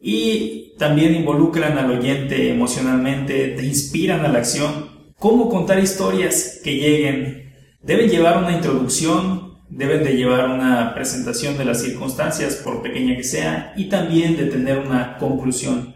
y 0.00 0.74
también 0.78 1.14
involucran 1.14 1.78
al 1.78 1.90
oyente 1.90 2.50
emocionalmente, 2.50 3.48
te 3.48 3.64
inspiran 3.64 4.24
a 4.24 4.28
la 4.28 4.38
acción. 4.38 4.90
¿Cómo 5.18 5.48
contar 5.48 5.78
historias 5.78 6.60
que 6.62 6.76
lleguen? 6.76 7.54
Deben 7.82 8.10
llevar 8.10 8.38
una 8.38 8.52
introducción, 8.52 9.54
deben 9.68 10.04
de 10.04 10.16
llevar 10.16 10.50
una 10.50 10.94
presentación 10.94 11.56
de 11.56 11.64
las 11.64 11.82
circunstancias, 11.82 12.56
por 12.56 12.82
pequeña 12.82 13.16
que 13.16 13.24
sea, 13.24 13.72
y 13.76 13.88
también 13.88 14.36
de 14.36 14.46
tener 14.46 14.78
una 14.78 15.16
conclusión. 15.18 15.94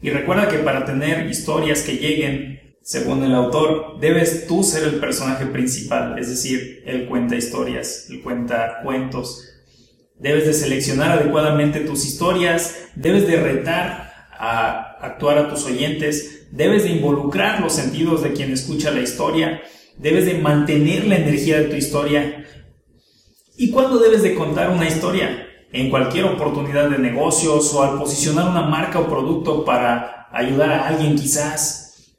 Y 0.00 0.10
recuerda 0.10 0.48
que 0.48 0.58
para 0.58 0.84
tener 0.84 1.28
historias 1.28 1.82
que 1.82 1.96
lleguen, 1.96 2.76
según 2.82 3.22
el 3.22 3.34
autor, 3.34 3.98
debes 4.00 4.46
tú 4.46 4.62
ser 4.62 4.84
el 4.84 5.00
personaje 5.00 5.46
principal, 5.46 6.18
es 6.18 6.30
decir, 6.30 6.82
él 6.86 7.06
cuenta 7.06 7.36
historias, 7.36 8.06
él 8.08 8.22
cuenta 8.22 8.78
cuentos. 8.82 9.47
Debes 10.18 10.46
de 10.46 10.52
seleccionar 10.54 11.12
adecuadamente 11.12 11.80
tus 11.80 12.04
historias, 12.04 12.88
debes 12.94 13.26
de 13.26 13.36
retar 13.36 14.28
a 14.32 14.98
actuar 15.00 15.38
a 15.38 15.48
tus 15.48 15.64
oyentes, 15.64 16.48
debes 16.50 16.84
de 16.84 16.90
involucrar 16.90 17.60
los 17.60 17.72
sentidos 17.72 18.22
de 18.22 18.32
quien 18.32 18.52
escucha 18.52 18.90
la 18.90 19.00
historia, 19.00 19.60
debes 19.96 20.26
de 20.26 20.34
mantener 20.34 21.06
la 21.06 21.16
energía 21.16 21.58
de 21.58 21.66
tu 21.66 21.76
historia, 21.76 22.44
¿Y 23.60 23.72
cuándo 23.72 23.98
debes 23.98 24.22
de 24.22 24.36
contar 24.36 24.70
una 24.70 24.86
historia? 24.86 25.48
En 25.72 25.90
cualquier 25.90 26.26
oportunidad 26.26 26.88
de 26.90 26.98
negocios 26.98 27.74
o 27.74 27.82
al 27.82 27.98
posicionar 27.98 28.48
una 28.48 28.62
marca 28.62 29.00
o 29.00 29.08
producto 29.08 29.64
para 29.64 30.28
ayudar 30.30 30.70
a 30.70 30.86
alguien 30.86 31.16
quizás 31.16 32.14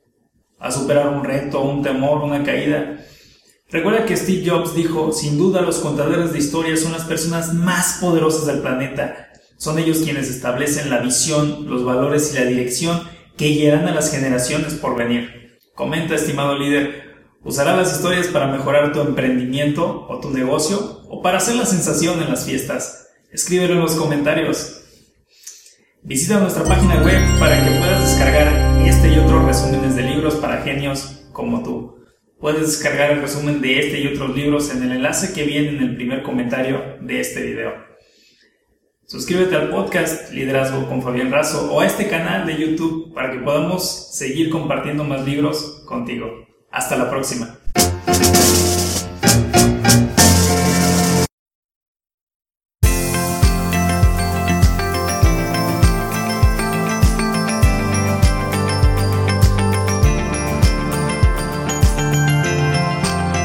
a 0.60 0.70
superar 0.70 1.08
un 1.08 1.24
reto, 1.24 1.62
un 1.62 1.82
temor, 1.82 2.24
una 2.24 2.44
caída. 2.44 3.00
Recuerda 3.72 4.06
que 4.06 4.18
Steve 4.18 4.50
Jobs 4.50 4.74
dijo, 4.74 5.12
sin 5.12 5.38
duda 5.38 5.62
los 5.62 5.78
contadores 5.78 6.34
de 6.34 6.40
historias 6.40 6.80
son 6.80 6.92
las 6.92 7.04
personas 7.04 7.54
más 7.54 7.98
poderosas 8.02 8.46
del 8.48 8.60
planeta. 8.60 9.32
Son 9.58 9.78
ellos 9.78 10.00
quienes 10.00 10.30
establecen 10.30 10.90
la 10.90 11.00
visión, 11.00 11.70
los 11.70 11.84
valores 11.84 12.34
y 12.34 12.40
la 12.40 12.46
dirección 12.46 13.04
que 13.38 13.50
guiarán 13.50 13.88
a 13.88 13.94
las 13.94 14.12
generaciones 14.12 14.74
por 14.74 14.96
venir. 14.96 15.60
Comenta, 15.76 16.16
estimado 16.16 16.58
líder, 16.58 17.10
¿Usará 17.42 17.74
las 17.78 17.94
historias 17.94 18.28
para 18.28 18.48
mejorar 18.48 18.92
tu 18.92 19.00
emprendimiento 19.00 20.06
o 20.10 20.20
tu 20.20 20.30
negocio 20.30 21.04
o 21.08 21.22
para 21.22 21.38
hacer 21.38 21.56
la 21.56 21.66
sensación 21.66 22.22
en 22.22 22.30
las 22.30 22.46
fiestas? 22.46 23.08
Escríbelo 23.32 23.76
en 23.76 23.80
los 23.80 23.96
comentarios. 23.96 24.82
Visita 26.04 26.40
nuestra 26.40 26.66
página 26.66 27.02
web 27.02 27.22
para 27.40 27.64
que 27.64 27.78
puedas 27.78 28.02
descargar 28.02 28.86
este 28.86 29.14
y 29.14 29.20
otros 29.20 29.46
resúmenes 29.46 29.96
de 29.96 30.04
libros 30.04 30.36
para 30.36 30.64
genios 30.64 31.22
como 31.32 31.64
tú. 31.64 31.99
Puedes 32.40 32.62
descargar 32.62 33.12
el 33.12 33.22
resumen 33.22 33.60
de 33.60 33.80
este 33.80 34.00
y 34.00 34.08
otros 34.08 34.34
libros 34.34 34.72
en 34.72 34.82
el 34.84 34.94
enlace 34.94 35.34
que 35.34 35.44
viene 35.44 35.70
en 35.70 35.82
el 35.82 35.96
primer 35.98 36.24
comentario 36.24 36.96
de 37.02 37.20
este 37.20 37.44
video. 37.44 37.74
Suscríbete 39.06 39.58
al 39.58 39.70
podcast 39.70 40.32
Liderazgo 40.32 40.88
con 40.88 41.02
Fabián 41.02 41.32
Razo 41.32 41.70
o 41.74 41.82
a 41.82 41.86
este 41.86 42.08
canal 42.08 42.46
de 42.46 42.58
YouTube 42.58 43.14
para 43.14 43.32
que 43.32 43.40
podamos 43.40 44.16
seguir 44.16 44.50
compartiendo 44.50 45.04
más 45.04 45.26
libros 45.26 45.84
contigo. 45.86 46.48
Hasta 46.72 46.96
la 46.96 47.10
próxima. 47.10 47.60